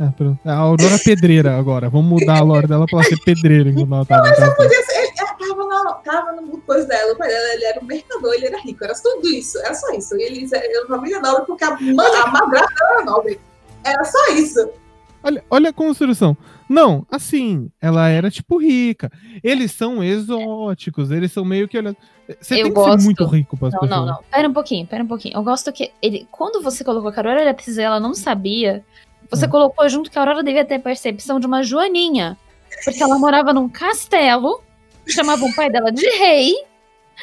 [0.00, 0.40] Ah, pronto.
[0.44, 1.88] A Aurora Pedreira agora.
[1.90, 4.54] Vamos mudar a lore dela pra ela ser pedreira enquanto ela tava casa.
[4.56, 4.99] Podia ser, ela
[5.94, 8.94] tava, no coisa dela, o pai dela, ele era um mercador, ele era rico, era
[8.94, 10.16] tudo isso, era só isso.
[10.16, 13.40] E eles eram uma família nobre porque a, a madrasta era nobre.
[13.84, 14.70] Era só isso.
[15.22, 16.34] Olha, olha a construção.
[16.68, 19.10] Não, assim, ela era tipo rica.
[19.44, 21.76] Eles são exóticos, eles são meio que.
[21.76, 21.94] olha-
[22.40, 22.98] Você Eu tem que gosto.
[23.00, 24.00] ser muito rico para as Não, pessoas.
[24.00, 24.22] não, não.
[24.30, 25.36] Pera um pouquinho, pera um pouquinho.
[25.36, 28.82] Eu gosto que ele, quando você colocou que a Aurora era princesa, ela não sabia.
[29.30, 29.50] Você Hum.
[29.50, 32.38] colocou junto que a Aurora devia ter a percepção de uma joaninha.
[32.84, 34.62] Porque ela morava num castelo,
[35.06, 36.54] chamava o pai dela de rei,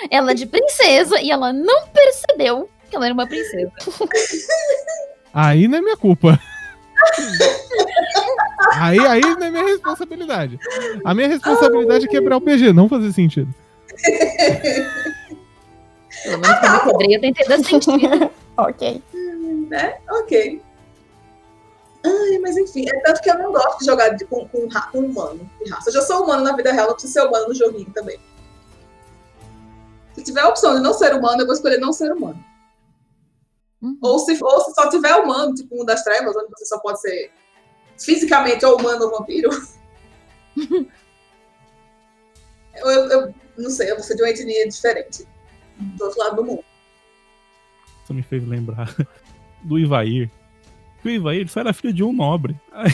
[0.10, 3.72] ela de princesa, e ela não percebeu que ela era uma princesa.
[5.34, 6.40] Aí não é minha culpa.
[8.74, 10.60] aí, aí não é minha responsabilidade.
[11.04, 13.54] A minha responsabilidade é quebrar o PG, não fazer sentido.
[16.24, 18.32] Pelo menos quando eu quebrei, eu tentei dar sentido.
[18.58, 19.04] Ok.
[19.70, 19.98] né?
[20.10, 20.62] Ok.
[22.08, 25.00] Ai, mas enfim, é tanto que eu não gosto de jogar de- com, com, com
[25.00, 25.90] humano, de raça.
[25.90, 28.20] Eu já sou humano na vida real, não preciso ser humano no joguinho também.
[30.14, 32.44] Se tiver a opção de não ser humano, eu vou escolher não ser humano.
[33.82, 33.98] Uhum.
[34.02, 37.00] Ou se, ou se só tiver humano, tipo um das trevas, onde você só pode
[37.02, 37.32] ser
[38.00, 39.50] fisicamente ou humano ou vampiro.
[42.76, 45.28] eu, eu, eu não sei, eu vou ser de uma etnia diferente.
[45.78, 46.64] Do outro lado do mundo.
[48.04, 48.96] Isso me fez lembrar
[49.64, 50.32] do Ivair.
[51.08, 52.54] Que o Ivair só era filho de um nobre.
[52.74, 52.94] Aí,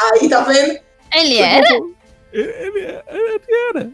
[0.00, 0.78] Aí, tá vendo?
[1.14, 1.66] Ele era?
[2.30, 3.90] ele, ele- ele era.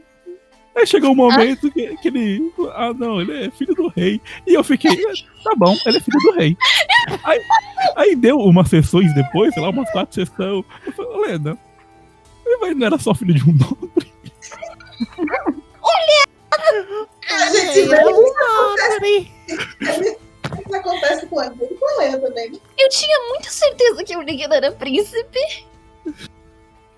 [0.74, 2.52] Aí chegou um momento que, que ele.
[2.74, 4.20] Ah, não, ele é filho do rei.
[4.46, 4.96] E eu fiquei,
[5.44, 6.56] tá bom, ele é filho do rei.
[7.24, 7.40] Aí,
[7.96, 10.64] aí deu umas sessões depois, sei lá, umas quatro sessões.
[10.86, 14.12] Eu falei, o Ivair não era só filho de um nobre.
[17.30, 19.30] A gente vê isso acontece,
[20.68, 22.50] isso acontece com a gente e com a Helena também.
[22.52, 22.58] né?
[22.78, 25.38] Eu tinha muita certeza que o Negan era príncipe.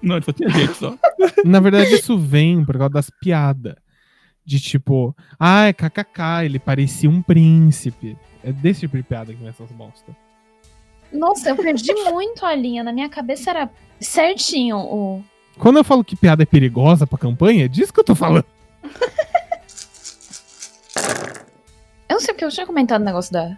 [0.02, 0.96] Não, ele só tinha jeito só.
[1.44, 3.74] Na verdade, isso vem por causa das piadas.
[4.44, 8.16] De tipo, ai, kkk, ele parecia um príncipe.
[8.42, 10.16] É desse tipo de piada que vem essas bosta.
[11.12, 12.82] Nossa, eu perdi muito a linha.
[12.82, 15.22] Na minha cabeça era certinho o.
[15.58, 18.46] Quando eu falo que piada é perigosa pra campanha, é disso que eu tô falando.
[22.10, 23.56] Eu não sei porque eu tinha comentado o negócio da.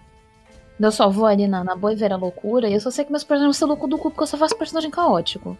[0.78, 2.68] Eu só vou ali na, na boa e ver a loucura.
[2.68, 4.36] E eu só sei que meus personagens vão ser louco do cu porque eu só
[4.36, 5.56] faço personagem caótico.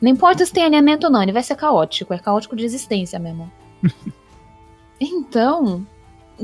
[0.00, 2.14] Não importa se tem alinhamento ou não, ele vai ser caótico.
[2.14, 3.50] É caótico de existência mesmo.
[5.00, 5.84] então,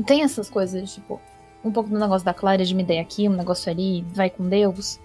[0.05, 1.21] tem essas coisas, tipo,
[1.63, 4.49] um pouco do negócio da Clara de me dei aqui, um negócio ali, vai com
[4.49, 4.99] Deus.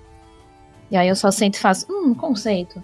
[0.90, 2.82] E aí eu só sento e faço, hum, conceito.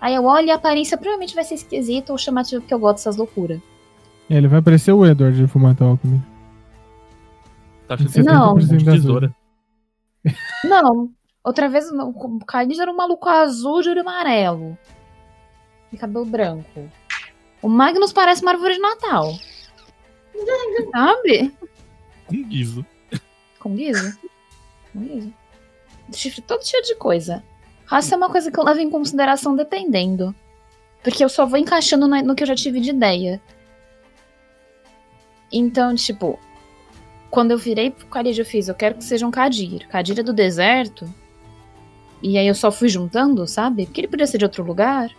[0.00, 2.98] Aí eu olho e a aparência provavelmente vai ser esquisita ou chamativa porque eu gosto
[2.98, 3.60] dessas loucuras.
[4.30, 6.22] Ele vai parecer o Edward de Fullmetal Alchemy.
[7.90, 8.54] Tá achando que Você você Não.
[8.54, 9.34] de tesoura.
[10.62, 11.10] Não,
[11.42, 14.78] outra vez não, o Kaido era um maluco azul de olho amarelo.
[15.92, 16.88] E cabelo branco.
[17.60, 19.32] O Magnus parece uma árvore de Natal.
[20.92, 21.52] Sabe?
[22.28, 22.86] Com guiso.
[23.58, 24.16] Com guiso.
[24.92, 25.34] Com guizo.
[26.12, 27.42] Chifre todo cheio de coisa.
[27.86, 30.32] Raça é uma coisa que eu levo em consideração dependendo.
[31.02, 33.42] Porque eu só vou encaixando no que eu já tive de ideia.
[35.50, 36.38] Então, tipo,
[37.30, 39.86] quando eu virei pro Khalid, eu fiz, eu quero que seja um Kadir.
[39.88, 41.08] Kadir é do deserto.
[42.22, 43.86] E aí eu só fui juntando, sabe?
[43.86, 45.10] Porque ele podia ser de outro lugar.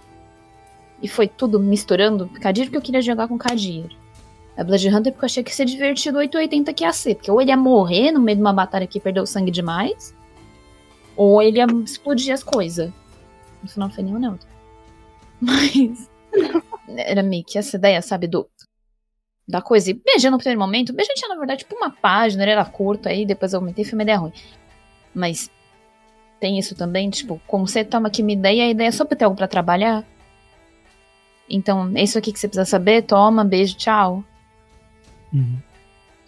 [1.01, 2.30] E foi tudo misturando.
[2.41, 3.89] Kadir porque eu queria jogar com Kadir.
[4.57, 7.16] A Blood Hunter porque eu achei que ia ser divertido 880 que ia ser.
[7.16, 10.14] Porque ou ele ia morrer no meio de uma batalha que perdeu sangue demais.
[11.16, 12.91] Ou ele ia explodir as coisas.
[13.64, 14.47] No final não foi nenhum neutro.
[15.39, 16.09] Mas.
[16.89, 18.28] Era meio que essa ideia, sabe?
[18.28, 18.47] Do.
[19.52, 19.91] Da coisa.
[19.91, 20.93] E BG no primeiro momento.
[20.93, 23.95] BG tinha, na verdade, tipo uma página, ele era curto, aí depois eu aumentei, foi
[23.95, 24.32] uma ideia ruim.
[25.14, 25.52] Mas.
[26.39, 29.16] Tem isso também, tipo, como você toma aqui uma ideia, a ideia é só pra
[29.16, 30.04] ter algo pra trabalhar.
[31.47, 34.24] Então, é isso aqui que você precisa saber, toma, beijo, tchau.
[35.32, 35.60] Uhum.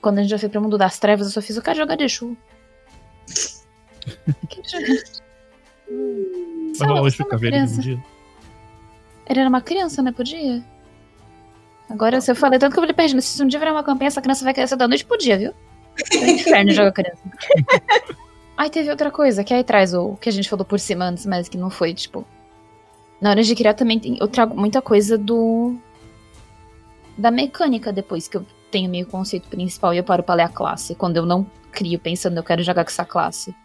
[0.01, 1.95] Quando a gente já foi pro mundo das trevas, eu só fiz, eu quero jogar
[1.95, 2.37] de Exu.
[6.79, 8.03] Lá, rolar hoje o dia.
[9.27, 10.11] Ele era uma criança, né?
[10.11, 10.63] Podia.
[11.89, 14.07] Agora, se eu falei tanto que eu falei gente, se um dia virar uma campanha,
[14.07, 15.53] essa criança vai crescer da noite pro dia, viu?
[16.11, 17.21] É um inferno jogar criança.
[18.55, 21.25] Aí teve outra coisa, que aí traz o que a gente falou por cima antes,
[21.25, 22.25] mas que não foi, tipo.
[23.19, 25.75] Na hora de criar também tem- eu trago muita coisa do.
[27.17, 30.49] Da mecânica depois, que eu tenho meio conceito principal e eu paro pra ler a
[30.49, 30.93] classe.
[30.93, 33.55] Quando eu não crio pensando, eu quero jogar com essa classe.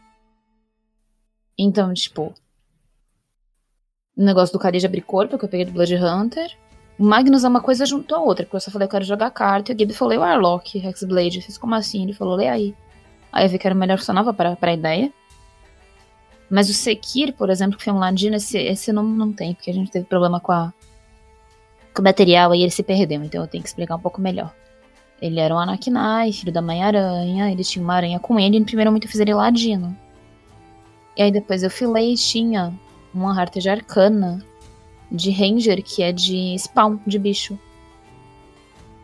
[1.58, 2.32] Então, tipo.
[4.16, 6.56] O negócio do Careja abrir corpo, que eu peguei do Blood Hunter.
[6.98, 9.70] Magnus é uma coisa junto à outra, porque eu só falei, eu quero jogar carta,
[9.70, 11.36] e o Gabe falou, e o Arlock, Hexblade.
[11.36, 12.02] Eu fiz como assim?
[12.02, 12.74] Ele falou, lê aí.
[13.32, 15.12] Aí eu vi que era o melhor funcionava para pra ideia.
[16.50, 19.70] Mas o Sekir, por exemplo, que foi um ladino, esse, esse não, não tem, porque
[19.70, 20.72] a gente teve problema com a.
[21.94, 24.52] com o material e ele se perdeu, então eu tenho que explicar um pouco melhor.
[25.20, 28.60] Ele era um Anakinai, filho da Mãe Aranha, ele tinha uma aranha com ele, e
[28.60, 29.96] no primeiro momento eu fiz ele ladino.
[31.16, 32.72] E aí depois eu filei, tinha
[33.12, 34.42] uma Heart de Arcana.
[35.10, 37.58] De Ranger que é de spawn de bicho.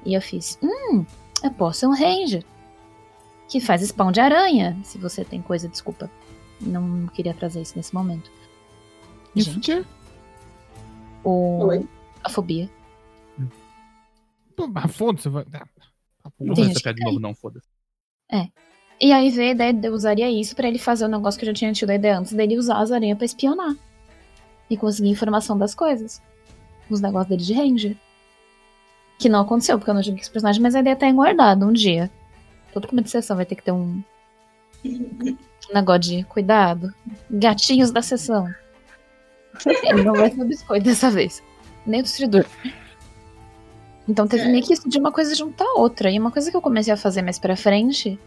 [0.04, 1.04] E eu fiz, hum,
[1.42, 2.44] eu posso ser um Ranger.
[3.48, 4.76] Que faz spawn de aranha.
[4.82, 6.10] Se você tem coisa, desculpa.
[6.60, 8.30] Não queria trazer isso nesse momento.
[9.34, 9.84] Isso Gente, que é.
[11.22, 11.66] o...
[11.66, 11.88] Oi.
[12.22, 12.70] a fobia.
[14.72, 15.44] Mas Foda-se, vai.
[15.52, 17.66] Ah, Não Tem vou essa de novo, não, foda-se.
[19.00, 21.44] E aí veio a ideia de eu usaria isso pra ele fazer o negócio que
[21.44, 23.74] eu já tinha tido a ideia antes dele usar as aranhas pra espionar.
[24.68, 26.22] E conseguir informação das coisas.
[26.88, 27.96] Os negócios dele de Ranger.
[29.18, 31.72] Que não aconteceu, porque eu não joguei esse personagem, mas a ideia tá guardada um
[31.72, 32.10] dia.
[32.72, 34.02] Todo começo de sessão vai ter que ter um.
[34.84, 35.36] um
[35.72, 36.92] negócio de cuidado.
[37.30, 38.52] Gatinhos da sessão.
[39.84, 41.42] Ele não vai ser biscoito dessa vez.
[41.86, 42.44] Nem o destruidor.
[44.08, 44.48] Então teve É.
[44.48, 46.10] meio que isso de uma coisa juntar a outra.
[46.10, 48.18] E uma coisa que eu comecei a fazer mais pra frente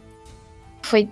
[0.82, 1.10] foi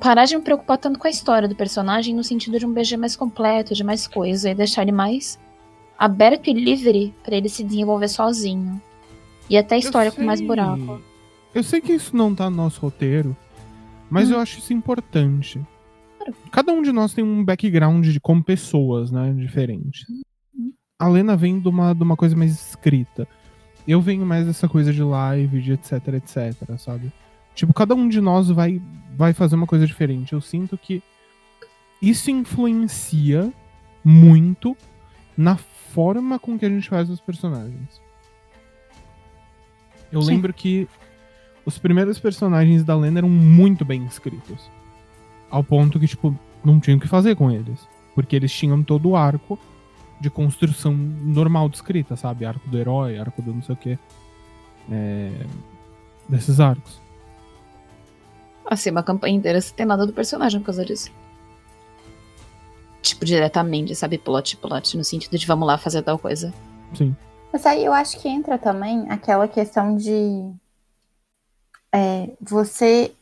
[0.00, 2.96] parar de me preocupar tanto com a história do personagem no sentido de um BG
[2.96, 5.38] mais completo, de mais coisa, e deixar ele mais
[5.98, 8.80] aberto e livre pra ele se desenvolver sozinho.
[9.48, 11.00] E até a história com mais buraco.
[11.54, 13.36] Eu sei que isso não tá no nosso roteiro,
[14.08, 14.34] mas Hum.
[14.34, 15.60] eu acho isso importante.
[16.16, 16.34] Claro.
[16.50, 19.32] Cada um de nós tem um background de, como pessoas, né?
[19.36, 20.06] Diferente.
[20.56, 20.72] Hum.
[20.98, 23.28] A Lena vem de uma, de uma coisa mais escrita.
[23.86, 27.12] Eu venho mais dessa coisa de live, de etc, etc, sabe?
[27.60, 28.80] Tipo, cada um de nós vai,
[29.14, 30.32] vai fazer uma coisa diferente.
[30.32, 31.02] Eu sinto que
[32.00, 33.52] isso influencia
[34.02, 34.74] muito
[35.36, 38.00] na forma com que a gente faz os personagens.
[40.10, 40.28] Eu Sim.
[40.28, 40.88] lembro que
[41.66, 44.70] os primeiros personagens da Lena eram muito bem escritos.
[45.50, 46.34] Ao ponto que, tipo,
[46.64, 47.86] não tinha o que fazer com eles.
[48.14, 49.58] Porque eles tinham todo o arco
[50.18, 52.46] de construção normal de escrita, sabe?
[52.46, 53.98] Arco do herói, arco do não sei o quê.
[54.90, 55.44] É...
[56.26, 57.09] Desses arcos.
[58.70, 61.10] Assim, uma campanha inteira sem ter nada do personagem por causa disso.
[63.02, 64.16] Tipo, diretamente, sabe?
[64.16, 66.54] Plot, plot, no sentido de vamos lá fazer tal coisa.
[66.94, 67.16] Sim.
[67.52, 70.52] Mas aí eu acho que entra também aquela questão de
[71.92, 73.12] é, você.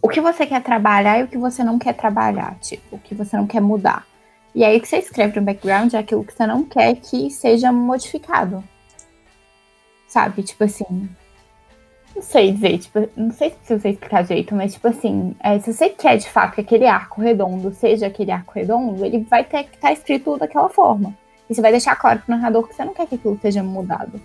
[0.00, 3.14] O que você quer trabalhar e o que você não quer trabalhar, tipo, o que
[3.14, 4.06] você não quer mudar.
[4.54, 7.30] E aí o que você escreve no background é aquilo que você não quer que
[7.30, 8.64] seja modificado.
[10.08, 10.42] Sabe?
[10.42, 11.08] Tipo assim.
[12.14, 15.72] Não sei dizer, tipo, não sei se sei explicar direito, mas tipo assim, é, se
[15.72, 19.64] você quer de fato que aquele arco redondo seja aquele arco redondo, ele vai ter
[19.64, 21.16] que estar escrito daquela forma.
[21.48, 24.20] E você vai deixar claro pro narrador que você não quer que aquilo seja mudado.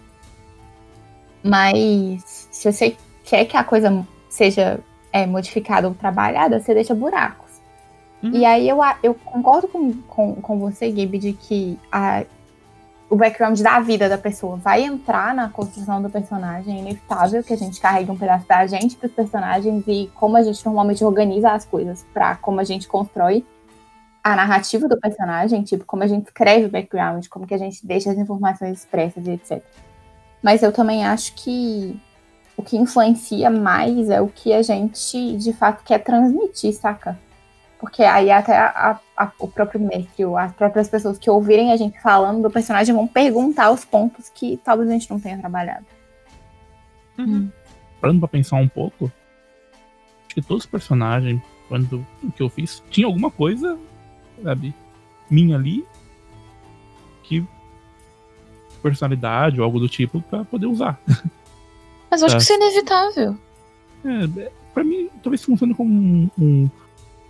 [1.43, 4.79] Mas se você quer que a coisa seja
[5.11, 7.51] é, modificada ou trabalhada, você deixa buracos.
[8.21, 8.31] Uhum.
[8.31, 12.23] E aí eu, eu concordo com, com, com você, Gabe, de que a,
[13.09, 16.77] o background da vida da pessoa vai entrar na construção do personagem.
[16.77, 20.43] É inevitável que a gente carregue um pedaço da gente pros personagens e como a
[20.43, 23.45] gente normalmente organiza as coisas para como a gente constrói
[24.23, 27.85] a narrativa do personagem, tipo, como a gente escreve o background, como que a gente
[27.85, 29.63] deixa as informações expressas e etc.
[30.41, 31.99] Mas eu também acho que
[32.57, 37.19] o que influencia mais é o que a gente de fato quer transmitir, saca?
[37.79, 41.77] Porque aí até a- a- o próprio mestre, ou as próprias pessoas que ouvirem a
[41.77, 45.85] gente falando do personagem vão perguntar os pontos que talvez a gente não tenha trabalhado.
[47.17, 47.51] Uhum.
[48.01, 49.05] Parando pra pensar um pouco,
[50.25, 53.77] acho que todos os personagens, quando o que eu fiz, tinha alguma coisa,
[54.43, 54.73] sabe,
[55.29, 55.85] minha ali,
[57.23, 57.45] que
[58.81, 60.99] personalidade ou algo do tipo pra poder usar.
[62.09, 62.37] Mas eu acho Tá.
[62.37, 63.37] que isso é inevitável.
[64.05, 66.69] É, é, pra mim, talvez funcione como um, um,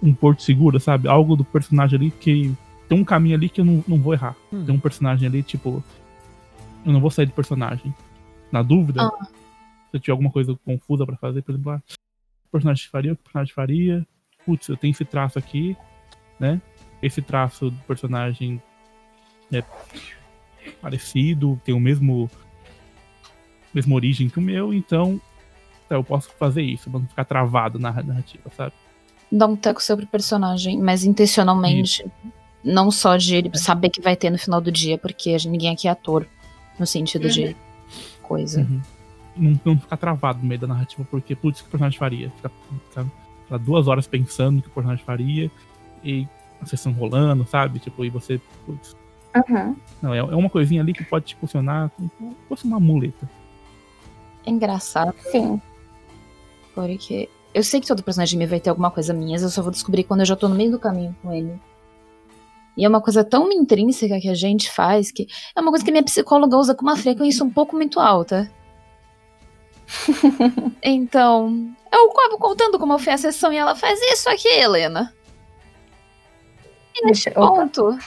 [0.06, 1.08] um porto seguro, sabe?
[1.08, 2.54] Algo do personagem ali que
[2.88, 4.36] tem um caminho ali que eu não, não vou errar.
[4.54, 4.64] Hum.
[4.66, 5.84] Tem um personagem ali, tipo,
[6.86, 7.94] eu não vou sair do personagem.
[8.52, 9.26] Na dúvida, Ah.
[9.26, 9.32] se
[9.94, 11.82] eu tiver alguma coisa confusa pra fazer, por exemplo, ah,
[12.48, 14.08] o personagem faria, o que o personagem faria.
[14.46, 15.76] Putz, eu tenho esse traço aqui,
[16.40, 16.62] né?
[17.02, 18.62] Esse traço do personagem
[19.52, 19.64] é
[20.82, 22.30] parecido, tem o mesmo
[23.74, 25.20] mesma origem que o meu, então
[25.90, 28.74] tá, eu posso fazer isso, pra não ficar travado na narrativa, sabe?
[29.32, 32.06] Dá um teco sobre o personagem, mas intencionalmente.
[32.64, 35.88] Não só de ele saber que vai ter no final do dia, porque ninguém aqui
[35.88, 36.28] é ator.
[36.80, 37.56] No sentido de
[38.22, 38.62] coisa.
[38.62, 38.82] Uhum.
[39.38, 42.30] Não, não ficar travado no meio da narrativa, porque, putz, o que o personagem faria?
[42.32, 42.52] Ficar,
[42.90, 43.06] ficar,
[43.44, 45.50] ficar duas horas pensando o que o personagem faria
[46.04, 46.28] e
[46.62, 47.80] a sessão rolando, sabe?
[47.80, 48.96] Tipo, e você, putz,
[50.02, 53.30] não, é, é uma coisinha ali que pode te funcionar como se fosse uma muleta.
[54.46, 55.62] É engraçado, Sim.
[56.74, 59.72] porque eu sei que todo personagem meu vai ter alguma coisa minha, eu só vou
[59.72, 61.58] descobrir quando eu já tô no meio do caminho com ele.
[62.76, 65.26] E é uma coisa tão intrínseca que a gente faz que
[65.56, 68.52] é uma coisa que minha psicóloga usa com uma frequência um pouco muito alta.
[70.84, 75.14] então, eu acabo contando como foi a sessão e ela faz isso aqui, Helena.
[76.94, 77.40] E neste Opa.
[77.40, 77.98] ponto,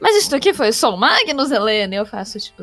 [0.00, 1.94] Mas isso aqui foi só o Magnus, Helena?
[1.94, 2.62] Eu faço, tipo,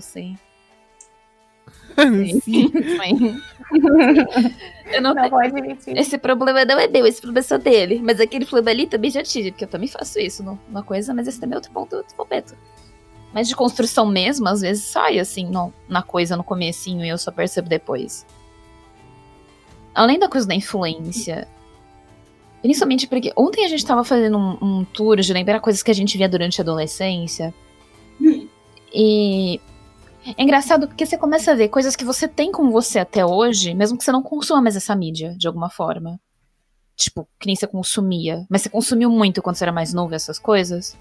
[2.00, 2.40] sim.
[2.42, 2.72] Sim.
[2.72, 3.42] Sim.
[4.94, 5.98] Eu não, Não vou admitir.
[5.98, 8.00] Esse problema não é meu, esse problema é só dele.
[8.04, 11.28] Mas aquele problema ali também já tive, porque eu também faço isso numa coisa, mas
[11.28, 12.56] esse também é outro ponto, outro momento.
[13.34, 17.18] Mas de construção mesmo, às vezes sai assim no- na coisa no comecinho e eu
[17.18, 18.26] só percebo depois.
[19.94, 21.48] Além da coisa da influência.
[22.62, 25.94] Principalmente porque ontem a gente tava fazendo um, um tour de lembrar coisas que a
[25.94, 27.54] gente via durante a adolescência.
[28.22, 28.48] Hum.
[28.94, 29.60] E
[30.36, 33.74] é engraçado porque você começa a ver coisas que você tem com você até hoje,
[33.74, 36.20] mesmo que você não consuma mais essa mídia, de alguma forma.
[36.96, 38.46] Tipo, que nem você consumia.
[38.50, 40.98] Mas você consumiu muito quando você era mais novo essas coisas.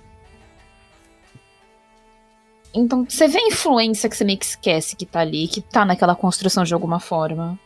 [2.72, 5.84] Então, você vê a influência que você meio que esquece que tá ali, que tá
[5.84, 7.58] naquela construção de alguma forma.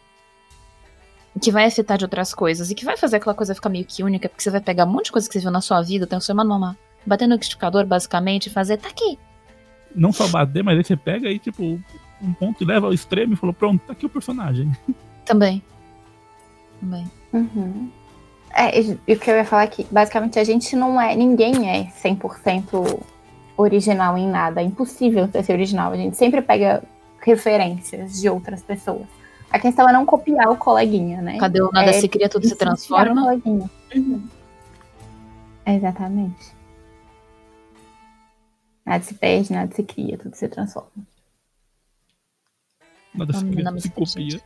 [1.42, 2.70] Que vai afetar de outras coisas.
[2.70, 4.90] E que vai fazer aquela coisa ficar meio que única, porque você vai pegar um
[4.90, 6.78] monte de coisa que você viu na sua vida, transformar numa.
[7.04, 9.18] bater no liquidificador, basicamente, e fazer, tá aqui.
[9.94, 11.78] Não só bater, mas aí você pega aí, tipo,
[12.22, 14.70] um ponto e leva ao extremo e falou, pronto, tá aqui o personagem.
[15.24, 15.62] Também.
[16.80, 17.10] Também.
[17.32, 17.90] Uhum.
[18.52, 21.14] É, e e o que eu ia falar é que, basicamente, a gente não é.
[21.14, 23.00] Ninguém é 100%
[23.56, 24.60] original em nada.
[24.60, 25.92] É impossível você ser original.
[25.92, 26.82] A gente sempre pega
[27.20, 29.06] referências de outras pessoas.
[29.50, 31.36] A questão é não copiar o coleguinha, né?
[31.38, 33.22] Cadê o nada É, se cria, tudo se Influenciar o transforma?
[33.22, 33.70] coleguinha.
[33.94, 34.22] Uhum.
[35.66, 36.59] Exatamente.
[38.84, 40.90] Nada se perde, nada se cria, tudo se transforma.
[43.14, 44.40] Nada se, Não, cria, se copia.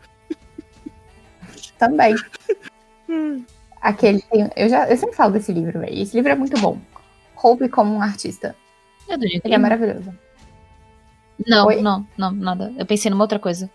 [1.78, 2.14] Também.
[3.80, 5.94] Aquele tem, eu já eu sempre falo desse livro, velho.
[5.94, 6.78] Esse livro é muito bom.
[7.42, 8.56] Hope como um artista.
[9.08, 10.14] É do jeito Ele é maravilhoso.
[11.46, 11.82] Não, Oi?
[11.82, 12.72] não, não, nada.
[12.78, 13.70] Eu pensei numa outra coisa.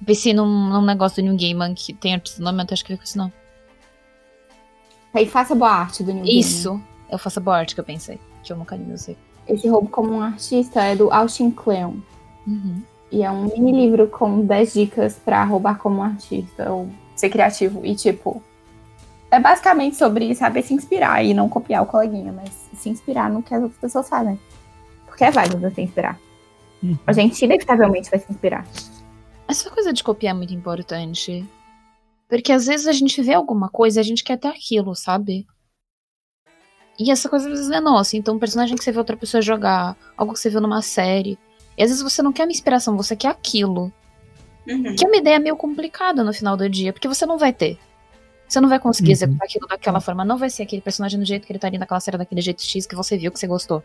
[0.00, 2.92] Eu pensei num, num negócio do New Gaiman que tem artista nome, eu acho que
[2.92, 3.32] é com isso não.
[5.14, 6.38] Aí faça boa arte do New Gaiman.
[6.38, 6.82] Isso.
[7.10, 8.20] Eu faço a boa arte que eu pensei.
[8.42, 9.16] Que eu nunca li, eu sei.
[9.50, 11.94] Esse roubo como um artista é do Austin Kleon.
[12.46, 12.82] Uhum.
[13.10, 17.30] E é um mini livro com 10 dicas pra roubar como um artista ou ser
[17.30, 17.84] criativo.
[17.84, 18.40] E tipo,
[19.28, 23.42] é basicamente sobre saber se inspirar e não copiar o coleguinha, mas se inspirar no
[23.42, 24.38] que as outras pessoas fazem.
[25.06, 26.16] Porque é válido você inspirar.
[26.80, 26.96] Uhum.
[27.04, 28.64] A gente inevitavelmente vai se inspirar.
[29.48, 31.44] Essa coisa de copiar é muito importante.
[32.28, 35.44] Porque às vezes a gente vê alguma coisa e a gente quer ter aquilo, sabe?
[37.00, 38.14] E essa coisa às vezes não é nossa.
[38.14, 41.38] Então, um personagem que você vê outra pessoa jogar, algo que você viu numa série.
[41.78, 43.90] E às vezes você não quer uma inspiração, você quer aquilo.
[44.68, 44.94] Uhum.
[44.94, 47.78] Que é uma ideia meio complicada no final do dia, porque você não vai ter.
[48.46, 49.12] Você não vai conseguir Uhum.
[49.14, 50.26] executar aquilo daquela forma.
[50.26, 52.60] Não vai ser aquele personagem do jeito que ele tá ali naquela série, daquele jeito
[52.60, 53.82] X que você viu, que você gostou.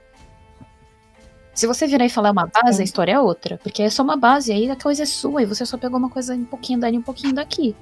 [1.54, 3.58] Se você virar e falar uma base, a história é outra.
[3.64, 6.10] Porque é só uma base, aí a coisa é sua, e você só pegou uma
[6.10, 7.74] coisa um pouquinho dali, um pouquinho daqui.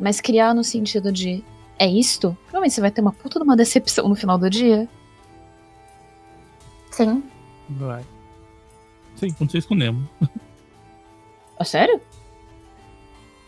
[0.00, 1.44] Mas criar no sentido de
[1.82, 4.88] é isto, provavelmente você vai ter uma puta de uma decepção no final do dia.
[6.92, 7.24] Sim.
[7.70, 8.04] Vai.
[9.16, 10.08] Sim, aconteceu isso com o Nemo.
[11.58, 12.00] Ah, sério?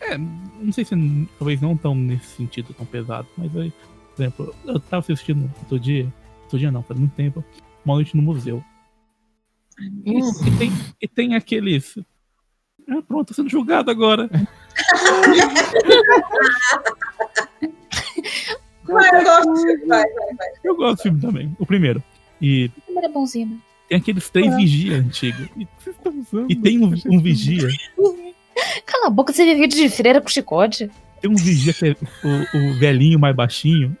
[0.01, 0.93] É, não sei se
[1.39, 3.71] talvez não tão nesse sentido tão pesado, mas aí,
[4.15, 6.13] por exemplo, eu tava assistindo outro dia,
[6.43, 7.41] outro dia não, faz muito tempo,
[7.85, 8.61] uma noite no museu.
[10.05, 10.71] E, e tem,
[11.01, 11.97] e tem aqueles.
[12.89, 14.29] Ah, pronto, tô sendo julgado agora.
[18.87, 19.87] Vai, eu gosto.
[19.87, 20.47] Vai, vai, vai.
[20.63, 22.03] Eu gosto do filme também, o primeiro.
[22.41, 23.57] E O primeiro é bonzinho, né?
[23.87, 25.47] tem aqueles três vigia antigos.
[26.47, 27.67] E, e tem um, um vigia.
[28.85, 30.89] Cala a boca, você vive de freira com chicote.
[31.21, 33.95] Tem um vigia que é o, o velhinho mais baixinho,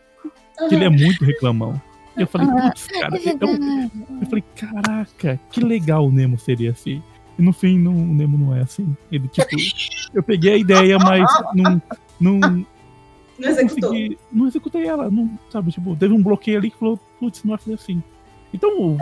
[0.69, 1.81] que ele é muito reclamão.
[2.17, 3.91] E eu falei, putz, cara, é eu, verdade.
[4.21, 7.01] eu falei, caraca, que legal o Nemo seria assim.
[7.37, 8.95] E no fim, não, o Nemo não é assim.
[9.11, 9.47] Ele, tipo,
[10.13, 11.81] eu peguei a ideia, mas não,
[12.19, 12.65] não,
[13.37, 13.89] Não executou.
[13.89, 15.09] consegui, não executei ela.
[15.11, 18.01] Não, sabe, tipo, teve um bloqueio ali que falou, putz, não vai fazer assim.
[18.53, 18.97] Então, o,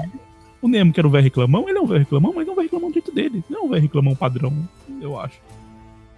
[0.62, 2.56] o Nemo, que era o velho reclamão, ele é um velho reclamão, mas é um
[2.56, 3.44] velho reclamão do jeito dele.
[3.50, 4.68] Não é um velho reclamão padrão,
[5.02, 5.40] eu acho.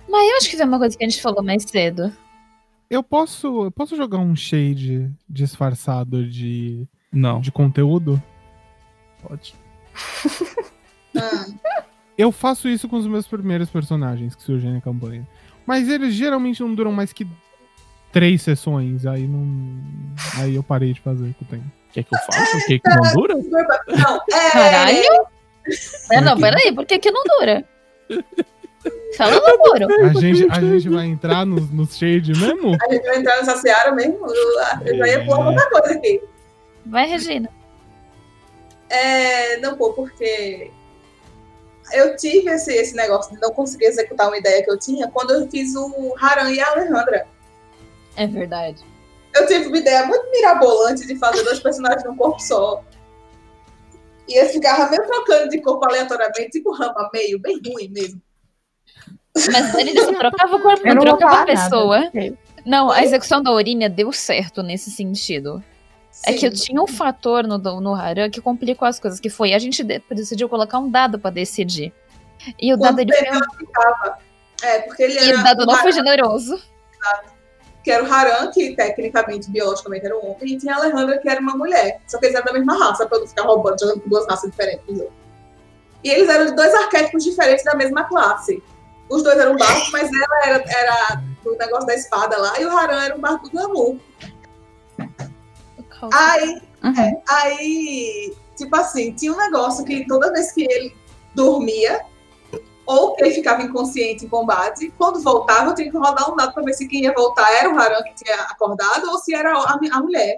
[0.09, 2.11] Mas eu acho que foi uma coisa que a gente falou mais cedo.
[2.89, 8.21] Eu posso, eu posso jogar um shade disfarçado de, Não, de conteúdo?
[9.21, 9.55] pode.
[11.17, 11.45] Ah,
[12.17, 15.25] Eu faço isso com os meus primeiros personagens que surgem na campanha.
[15.65, 17.25] Mas eles geralmente não duram mais que
[18.15, 19.05] três sessões.
[19.05, 19.45] Aí não.
[20.39, 21.65] Aí eu parei de fazer com o tempo.
[21.91, 22.57] Quer que eu faça?
[22.57, 23.35] O que que não dura?
[23.35, 24.51] Não, é.
[24.51, 25.27] Caralho!
[26.11, 27.65] É, não, peraí, por que que não dura?
[29.17, 30.05] Fala no namoro.
[30.05, 32.77] A gente, a gente vai entrar nos no shade mesmo?
[32.81, 34.25] A gente vai entrar nessa seara mesmo.
[34.25, 36.21] Eu, eu já ia pular outra coisa aqui.
[36.85, 37.49] Vai, Regina.
[38.89, 40.71] É, não, pô, porque
[41.91, 45.31] eu tive esse, esse negócio de não conseguir executar uma ideia que eu tinha quando
[45.31, 47.34] eu fiz o Haran e a Alejandra.
[48.15, 48.83] É verdade.
[49.33, 52.81] Eu tive uma ideia muito mirabolante de fazer dois personagens num corpo só.
[54.27, 58.21] E eles ficavam meio trocando de corpo aleatoriamente, tipo rama meio, bem ruim mesmo.
[59.51, 61.51] Mas ele se trocava o corpo, não não trocava a nada.
[61.51, 61.99] pessoa.
[62.07, 62.37] ok.
[62.65, 65.63] Não, a execução da Orínia deu certo nesse sentido.
[66.25, 66.63] É que eu Sim.
[66.67, 70.01] tinha um fator no, no Haran que complicou as coisas, que foi a gente de-
[70.09, 71.93] decidiu colocar um dado pra decidir.
[72.59, 74.17] E o dado Quando ele foi ficava.
[74.63, 75.39] É, porque ele e era.
[75.39, 76.59] o dado não foi generoso.
[77.85, 81.29] Que era o Haran, que tecnicamente, biologicamente era um homem, e tinha a Alejandra, que
[81.29, 82.01] era uma mulher.
[82.07, 84.25] Só que eles eram da mesma raça, pra eu não ficar roubando, jogando com duas
[84.27, 84.83] raças diferentes.
[86.03, 88.61] E eles eram de dois arquétipos diferentes da mesma classe.
[89.07, 92.75] Os dois eram barcos, mas ela era, era do negócio da espada lá, e o
[92.75, 93.97] Haran era um barco do glamour.
[96.11, 97.21] Aí, Uhum.
[97.29, 100.95] aí, tipo assim, tinha um negócio que toda vez que ele
[101.35, 102.01] dormia,
[102.85, 106.63] ou ele ficava inconsciente em combate, quando voltava, eu tinha que rodar um dado pra
[106.63, 109.79] ver se quem ia voltar era o Haran que tinha acordado ou se era a,
[109.91, 110.37] a mulher.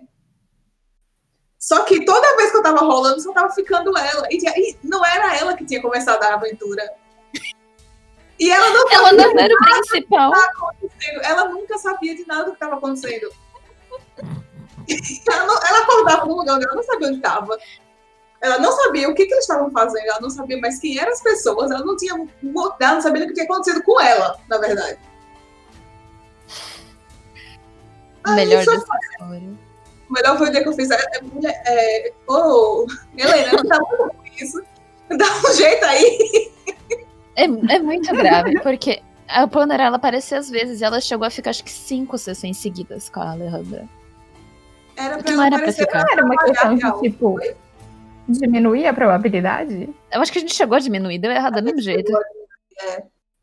[1.59, 4.27] Só que toda vez que eu tava rolando, só tava ficando ela.
[4.31, 6.87] E, tinha- e não era ela que tinha começado a aventura.
[8.39, 10.31] E ela não Ela sabia não era o principal.
[11.23, 13.29] Ela nunca sabia de nada do que estava acontecendo.
[15.29, 17.57] Ela, não- ela acordava num lugar onde ela não sabia onde estava.
[18.41, 21.11] Ela não sabia o que, que eles estavam fazendo, ela não sabia mais quem eram
[21.11, 24.57] as pessoas, ela não tinha ela não sabia o que tinha acontecido com ela, na
[24.59, 24.99] verdade.
[28.23, 29.67] Aí melhor foi- dessa história.
[30.09, 30.89] O melhor foi o dia que eu fiz.
[30.89, 32.85] É, é, é, ô,
[33.17, 34.61] Helena, não tá muito com isso.
[35.09, 36.51] Dá um jeito aí.
[37.35, 41.29] É, é muito grave, porque a Planner ela aparecia às vezes e ela chegou a
[41.29, 43.87] ficar acho que cinco sessões seguidas com a Alejandra.
[44.95, 46.03] Era Não era pra ficar.
[46.03, 47.39] Não era uma questão de, tipo,
[48.27, 49.89] diminuir a probabilidade?
[50.11, 52.11] Eu acho que a gente chegou a diminuir, deu errado do mesmo jeito.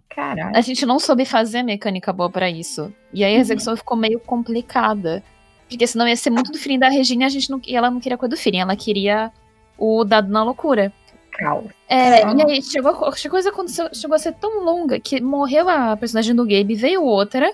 [0.09, 0.57] Caralho.
[0.57, 2.93] A gente não soube fazer a mecânica boa pra isso.
[3.13, 5.23] E aí a execução ficou meio complicada.
[5.69, 7.91] Porque senão ia ser muito do feeling da Regina e a gente não, e ela
[7.91, 9.33] não queria coisa do feeling, ela queria
[9.77, 10.93] o dado na loucura.
[11.33, 11.65] Caos.
[11.89, 12.33] É, É.
[12.33, 16.35] e aí chegou, a coisa aconteceu, chegou a ser tão longa que morreu a personagem
[16.35, 17.53] do Gabe, veio outra,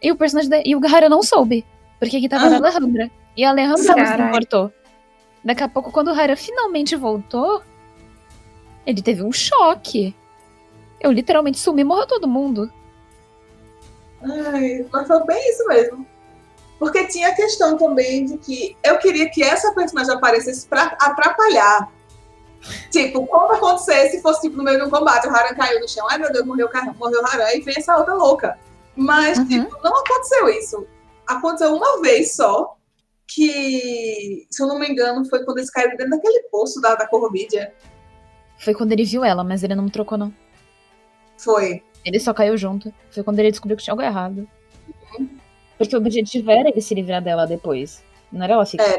[0.00, 1.64] e o personagem da, e o Garra não soube.
[1.98, 2.60] Porque quem tava era a Ah.
[2.76, 3.10] Alejandra.
[3.36, 4.72] E a Alejandra não se importou.
[5.44, 7.62] Daqui a pouco, quando o Hara finalmente voltou,
[8.86, 10.14] ele teve um choque.
[11.00, 12.70] Eu literalmente sumi e morreu todo mundo.
[14.22, 16.06] Ai, mas foi bem isso mesmo.
[16.78, 21.90] Porque tinha a questão também de que eu queria que essa personagem aparecesse pra atrapalhar.
[22.90, 25.88] Tipo, como acontecer se fosse tipo, no meio de um combate, o Haran caiu no
[25.88, 28.56] chão, ai meu Deus, morreu, o Haran- morreu o Haran, e vem essa outra louca.
[28.94, 29.48] Mas, Uhum.
[29.48, 30.86] tipo, não aconteceu isso.
[31.26, 32.76] Aconteceu uma vez só,
[33.34, 37.06] que, se eu não me engano, foi quando eles caíram dentro daquele poço da, da
[37.06, 37.72] Corvidia.
[38.58, 40.32] Foi quando ele viu ela, mas ele não me trocou, não.
[41.36, 41.82] Foi.
[42.04, 42.92] Ele só caiu junto.
[43.10, 44.48] Foi quando ele descobriu que tinha algo errado.
[45.78, 48.02] Porque o objetivo era ele se livrar dela depois.
[48.30, 48.84] Não era ela ficar.
[48.84, 48.98] É.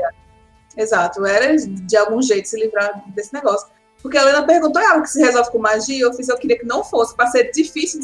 [0.76, 3.68] Exato, era de algum jeito se livrar desse negócio.
[4.02, 6.02] Porque a Helena perguntou, algo que se resolve com magia?
[6.04, 8.02] Eu fiz, eu queria que não fosse, pra ser difícil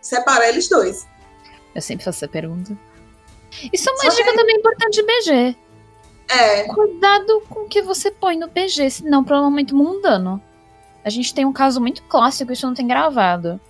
[0.00, 1.06] separar eles dois.
[1.74, 2.78] Eu sempre faço essa pergunta.
[3.72, 5.56] Isso é uma Só dica também importante de BG.
[6.28, 10.42] É, Cuidado com o que você põe no PG, senão problema muito mundano.
[11.04, 13.60] A gente tem um caso muito clássico, isso não tem gravado.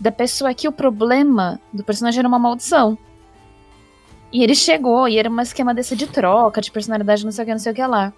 [0.00, 2.98] Da pessoa que o problema do personagem era uma maldição.
[4.32, 7.46] E ele chegou, e era um esquema desse de troca, de personalidade, não sei o
[7.46, 8.12] que, não sei o que lá.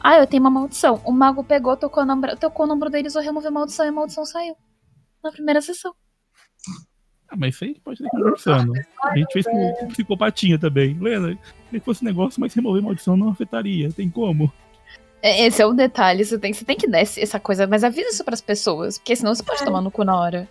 [0.00, 1.00] Ah, eu tenho uma maldição.
[1.04, 3.92] O mago pegou, tocou no tocou no ombro deles, eu removi a maldição e a
[3.92, 4.56] maldição saiu.
[5.22, 5.94] Na primeira sessão.
[7.32, 8.74] Ah, mas isso aí pode ser conversando.
[9.02, 10.98] A gente fez com, psicopatinha também.
[11.00, 11.38] Lena,
[11.70, 13.90] se fosse negócio, mas remover maldição não afetaria.
[13.90, 14.52] Tem como?
[15.22, 18.10] É, Esse é o detalhe, você tem, você tem que dar essa coisa, mas avisa
[18.10, 20.48] isso pras pessoas, porque senão você pode tomar no cu na hora.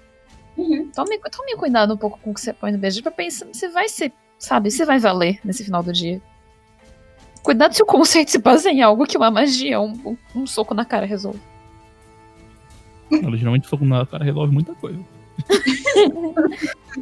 [0.58, 0.90] Uhum.
[0.96, 3.68] Tome, tome cuidado um pouco com o que você põe no BG pra pensar se
[3.68, 6.20] vai ser, sabe, se vai valer nesse final do dia.
[7.44, 10.74] Cuidado se o conceito se baseia em algo que uma magia, um, um, um soco
[10.74, 11.40] na cara resolve.
[13.12, 15.00] Não, geralmente soco na cara resolve muita coisa.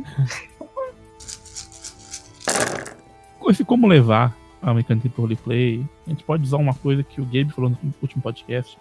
[3.49, 7.25] Esse como levar a mecânica de roleplay, a gente pode usar uma coisa que o
[7.25, 8.77] Gabe falou no último podcast,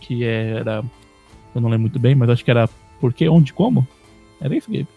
[0.00, 0.82] que era.
[1.54, 2.68] Eu não lembro muito bem, mas acho que era
[3.00, 3.86] por que, onde, como?
[4.40, 4.88] Era isso, Gabe?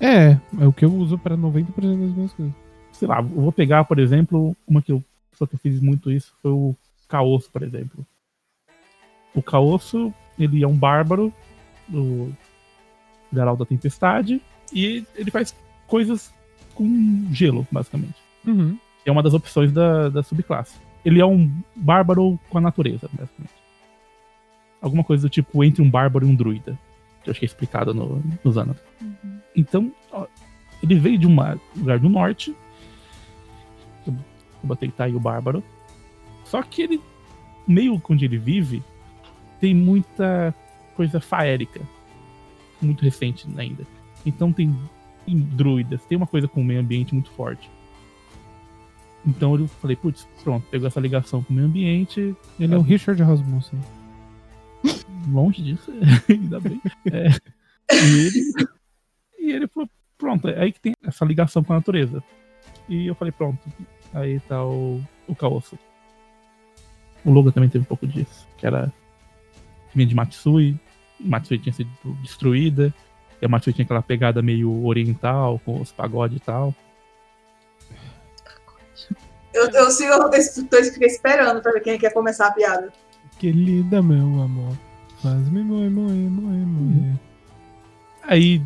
[0.00, 2.54] É, é o que eu uso pra 90% das minhas coisas.
[2.92, 6.12] sei lá, eu vou pegar, por exemplo, uma que eu, só que eu fiz muito
[6.12, 6.76] isso foi o
[7.08, 8.06] Caosso, por exemplo.
[9.34, 11.32] O Caosso, ele é um bárbaro
[11.88, 12.32] do
[13.32, 14.40] Garal da Tempestade
[14.72, 15.54] e ele faz
[15.86, 16.32] coisas
[16.74, 18.16] com gelo, basicamente.
[18.46, 18.78] Uhum.
[19.04, 20.76] É uma das opções da, da subclasse.
[21.04, 23.54] Ele é um bárbaro com a natureza, basicamente.
[24.80, 26.78] Alguma coisa do tipo entre um bárbaro e um druida.
[27.22, 28.78] Que eu acho que é explicado no, no Xanath.
[29.56, 30.26] Então, ó,
[30.82, 31.36] ele veio de um
[31.76, 32.54] lugar do norte.
[34.06, 34.14] Eu,
[34.62, 35.62] botei tá aí o bárbaro.
[36.44, 37.00] Só que ele
[37.66, 38.82] meio onde ele vive
[39.60, 40.54] tem muita
[40.94, 41.80] coisa faérica.
[42.80, 43.84] Muito recente ainda.
[44.24, 44.74] Então tem,
[45.24, 47.70] tem druidas, tem uma coisa com o meio ambiente muito forte.
[49.26, 52.34] Então eu falei, putz, pronto, pegou essa ligação com o meio ambiente.
[52.58, 53.78] Ele é o Richard Rasmussen.
[55.28, 55.92] Longe disso,
[56.28, 56.80] ainda bem.
[57.12, 57.28] É,
[57.92, 58.40] e, ele,
[59.38, 62.22] e ele falou, pronto, é aí que tem essa ligação com a natureza.
[62.88, 63.58] E eu falei, pronto,
[64.14, 65.78] aí tá o, o Kaosu.
[67.24, 68.92] O logo também teve um pouco disso, que era
[69.94, 70.78] vinha de Matsui,
[71.20, 71.90] Matsui tinha sido
[72.22, 72.92] destruída,
[73.40, 76.74] e a Matsui tinha aquela pegada meio oriental, com os pagodes e tal.
[79.52, 82.92] Eu, eu sigo, eu estou esperando pra ver quem quer começar a piada.
[83.38, 84.76] Querida, meu amor,
[85.22, 87.20] faz-me morrer, morrer, morrer, morrer.
[88.22, 88.62] Aí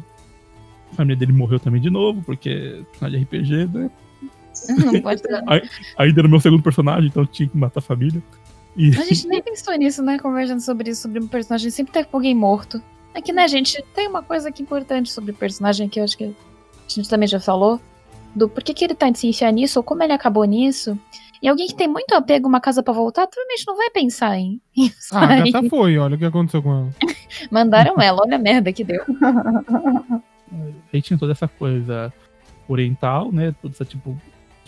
[0.92, 3.90] a família dele morreu também de novo, porque final de RPG, né?
[4.68, 5.42] Não pode ter.
[5.96, 8.22] Ainda era meu segundo personagem, então tinha que matar a família.
[8.76, 10.18] E A gente nem pensou nisso, né?
[10.18, 12.82] Conversando sobre isso, sobre um personagem sempre ter alguém morto.
[13.14, 16.24] Aqui, né, gente, tem uma coisa aqui importante sobre o personagem que eu acho que
[16.24, 16.32] a
[16.88, 17.80] gente também já falou.
[18.34, 20.98] Do por que, que ele tá se enfiar nisso, ou como ele acabou nisso.
[21.42, 24.38] E alguém que tem muito apego a uma casa pra voltar, provavelmente não vai pensar
[24.38, 25.34] em, em Ah, a.
[25.34, 26.90] Agatha foi, olha o que aconteceu com ela.
[27.50, 29.04] Mandaram ela, olha a merda que deu.
[30.92, 32.12] aí tinha toda essa coisa
[32.68, 33.54] oriental, né?
[33.60, 34.16] Toda essa tipo,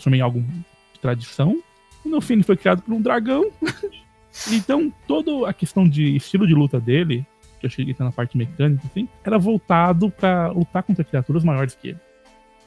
[0.05, 1.57] em algo de tradição.
[2.05, 3.51] No fim ele foi criado por um dragão.
[4.51, 7.25] então, toda a questão de estilo de luta dele,
[7.59, 11.89] que eu cheguei na parte mecânica, assim, era voltado pra lutar contra criaturas maiores que
[11.89, 11.99] ele.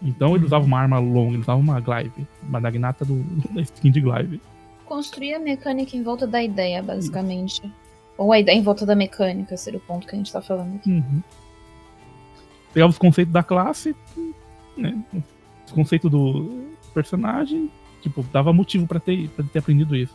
[0.02, 3.22] Então ele usava uma arma longa, ele usava uma glaive, uma dagnata do,
[3.52, 4.40] da skin de glaive.
[4.84, 7.60] Construir a mecânica em volta da ideia, basicamente.
[8.16, 10.76] Ou a ideia em volta da mecânica, seria o ponto que a gente tá falando
[10.76, 10.90] aqui.
[10.90, 11.22] Uhum.
[12.72, 13.94] Pegava os conceitos da classe,
[14.76, 14.98] né?
[15.66, 16.64] Os conceitos do
[16.94, 17.70] personagem,
[18.02, 20.14] tipo, dava motivo pra ter, pra ter aprendido isso.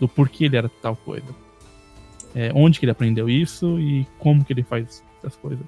[0.00, 1.26] Do porquê ele era tal coisa.
[2.34, 5.64] É, onde que ele aprendeu isso e como que ele faz essas coisas.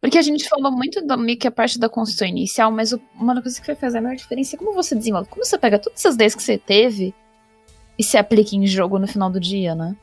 [0.00, 3.00] Porque a gente falou muito da meio que a parte da construção inicial, mas o-
[3.14, 5.28] uma coisa que vai fazer a maior diferença é como você desenvolve.
[5.28, 7.12] Como você pega todas essas ideias que você teve
[7.98, 9.96] e se aplica em jogo no final do dia, né?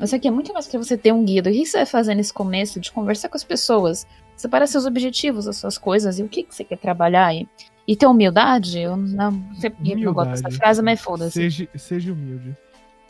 [0.00, 2.14] Isso aqui é muito mais que você ter um guia do que você vai fazer
[2.14, 4.06] nesse começo, de conversar com as pessoas,
[4.36, 7.34] separar seus objetivos, as suas coisas e o que, que você quer trabalhar.
[7.34, 7.48] E,
[7.88, 11.32] e ter humildade, eu não sei porque eu gosto dessa frase, mas foda-se.
[11.32, 12.54] Seja, seja humilde.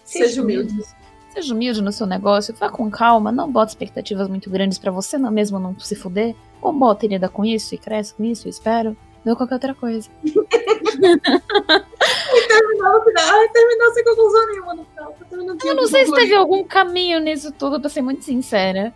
[0.04, 0.72] Seja humilde.
[1.30, 5.18] Seja humilde no seu negócio, vá com calma, não bota expectativas muito grandes pra você
[5.18, 6.36] não mesmo não se fuder.
[6.62, 8.96] Ou bota e lida com isso e cresce com isso, eu espero.
[9.26, 10.08] Ou qualquer outra coisa.
[12.48, 13.24] Terminou no final.
[13.26, 15.12] Ai, terminou sem conclusão nenhuma no final.
[15.12, 18.94] Tá Eu não sei se teve algum caminho nisso tudo, pra ser muito sincera.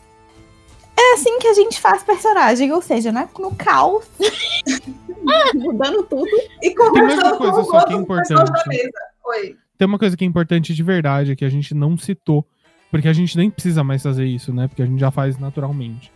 [1.03, 3.29] É assim que a gente faz personagem, ou seja, né?
[3.37, 4.07] No caos.
[5.55, 6.31] Mudando tudo.
[6.63, 8.69] E conversando uma coisa com os só que é outros pessoas da importante.
[8.69, 8.99] mesa.
[9.25, 9.57] Oi.
[9.77, 12.47] Tem uma coisa que é importante de verdade, que a gente não citou,
[12.89, 14.69] porque a gente nem precisa mais fazer isso, né?
[14.69, 16.13] Porque a gente já faz naturalmente.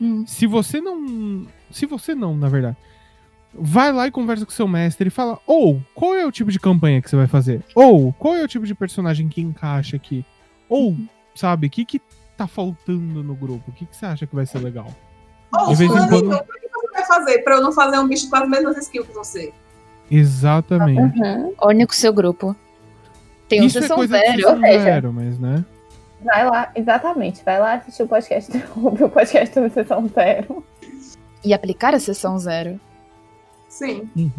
[0.00, 0.24] Hum.
[0.26, 1.46] Se você não.
[1.70, 2.76] Se você não, na verdade.
[3.54, 6.58] Vai lá e conversa com seu mestre e fala: ou qual é o tipo de
[6.58, 7.62] campanha que você vai fazer?
[7.74, 10.24] Ou qual é o tipo de personagem que encaixa aqui?
[10.70, 10.96] Ou,
[11.34, 12.00] sabe, o que, que
[12.42, 13.70] tá faltando no grupo?
[13.70, 14.86] O que, que você acha que vai ser legal?
[15.54, 18.08] Ô, De vez em quando- o que você vai fazer pra eu não fazer um
[18.08, 19.52] bicho com as mesmas skills que você?
[20.10, 21.18] Exatamente.
[21.58, 22.54] Orne com o seu grupo.
[23.48, 24.32] Tem um Isso é sessão coisa zero.
[24.36, 25.64] sessão ou seja, zero, mas né?
[26.24, 27.44] Vai lá, exatamente.
[27.44, 30.64] Vai lá assistir o podcast, ouvir o podcast da sessão zero.
[31.44, 32.80] E aplicar a sessão zero.
[33.68, 34.08] Sim.
[34.16, 34.30] Uhum.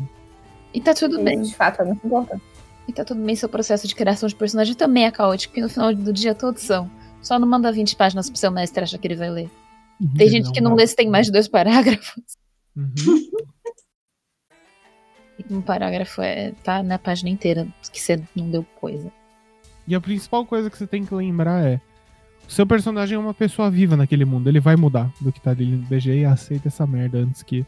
[0.73, 1.41] E tá tudo Isso, bem.
[1.41, 2.41] de fato, é muito importante.
[2.87, 5.69] E tá tudo bem, seu processo de criação de personagem também é caótico, porque no
[5.69, 6.89] final do dia todos são.
[7.23, 9.49] Só não manda 20 páginas pro seu mestre achar que ele vai ler.
[10.17, 12.23] Tem gente que não lê se tem mais de dois parágrafos.
[12.75, 12.93] Uhum.
[15.49, 19.11] Um parágrafo é, tá na página inteira, que você não deu coisa.
[19.87, 21.81] E a principal coisa que você tem que lembrar é:
[22.47, 24.47] o seu personagem é uma pessoa viva naquele mundo.
[24.47, 27.65] Ele vai mudar do que tá ali no BG e aceita essa merda antes que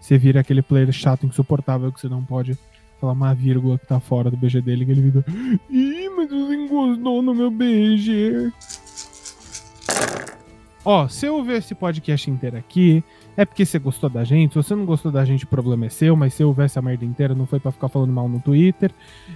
[0.00, 2.56] você vire aquele player chato, insuportável, que você não pode
[3.00, 5.24] falar uma vírgula que tá fora do BG dele, que ele fica.
[5.70, 8.52] Ih, mas você encostou no meu BG.
[10.84, 13.04] Ó, se eu ouvir esse podcast inteiro aqui,
[13.36, 14.52] é porque você gostou da gente.
[14.52, 16.82] Se você não gostou da gente, o problema é seu, mas se eu ouvesse a
[16.82, 18.90] merda inteira, não foi pra ficar falando mal no Twitter.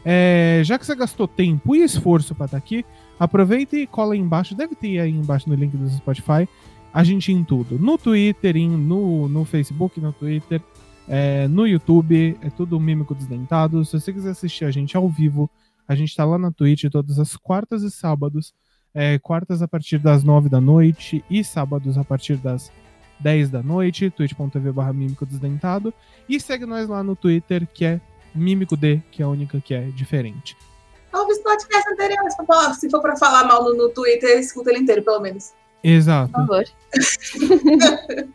[0.05, 2.85] É, já que você gastou tempo e esforço pra estar aqui,
[3.19, 4.55] aproveita e cola aí embaixo.
[4.55, 6.49] Deve ter aí embaixo no link do Spotify.
[6.95, 7.79] A gente em tudo.
[7.79, 10.61] No Twitter, em- no, no Facebook, no Twitter,
[11.07, 12.39] é, no YouTube.
[12.41, 13.85] É tudo Mímico Desdentado.
[13.85, 15.51] Se você quiser assistir a gente ao vivo,
[15.87, 18.55] a gente tá lá na Twitch todas as quartas e sábados.
[18.95, 22.71] É, quartas a partir das 9 da noite e sábados a partir das
[23.21, 24.11] 10 da noite.
[24.11, 25.95] twitch.tv barra Mímico Desdentado.
[26.29, 28.01] E segue nós lá no Twitter, que é
[28.35, 30.57] Mímico D, que é a única que é diferente.
[31.13, 32.35] Ouve os podcasts anteriores.
[32.79, 35.53] Se for pra falar mal no, no Twitter, escuta ele inteiro, pelo menos.
[35.83, 36.33] Exato.
[36.33, 36.65] Por favor.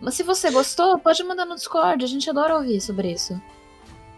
[0.00, 2.04] Mas se você gostou, pode mandar no Discord.
[2.04, 3.40] A gente adora ouvir sobre isso.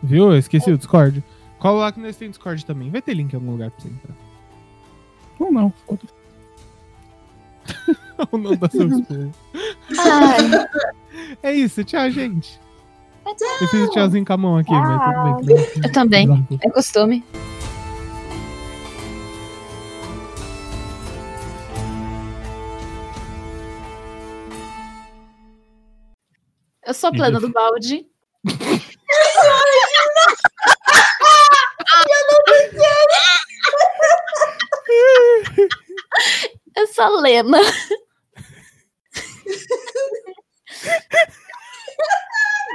[0.03, 0.33] Viu?
[0.33, 1.23] Eu esqueci o Discord.
[1.59, 2.91] Cola lá que nós temos Discord também.
[2.91, 4.28] Vai ter link em algum lugar pra você entrar.
[5.39, 5.73] Ou não.
[5.87, 6.15] foda-se.
[8.33, 8.69] Ou não dá.
[9.99, 10.67] Ai,
[11.43, 12.59] É isso, tchau, gente.
[13.61, 15.57] Eu fiz o tchauzinho com a mão aqui, mas tudo bem.
[15.85, 16.47] eu também.
[16.63, 17.23] É costume.
[26.87, 28.07] Eu sou a plena do balde.
[36.99, 37.59] Eu sou a Lena.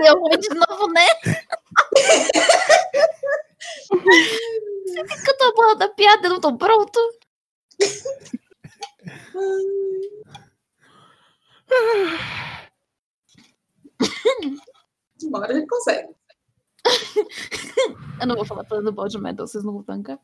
[0.01, 1.05] Deu ruim de novo, né?
[4.85, 6.99] Você fica que eu tô bolando a piada, eu não tô pronto.
[15.23, 16.15] Uma hora a gente consegue.
[18.21, 20.17] Eu não vou falar plano do balde metal, vocês não vão tancar.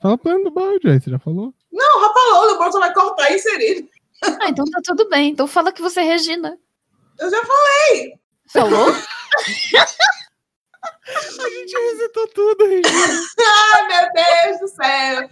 [0.00, 1.54] Fala plano do balde, aí você já falou?
[1.72, 3.88] Não, já falou, o Bolso vai cortar e inserir.
[4.22, 5.30] Ah, então tá tudo bem.
[5.30, 6.58] Então fala que você é Regina.
[7.18, 8.14] Eu já falei.
[8.52, 8.88] Falou?
[11.10, 13.20] A gente resetou tudo, Regina.
[13.74, 15.28] Ai, meu Deus do céu.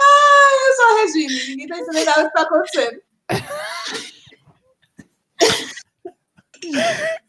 [0.00, 1.32] Ai, eu sou a Regina.
[1.48, 3.00] Ninguém tá entendendo nada que tá acontecendo.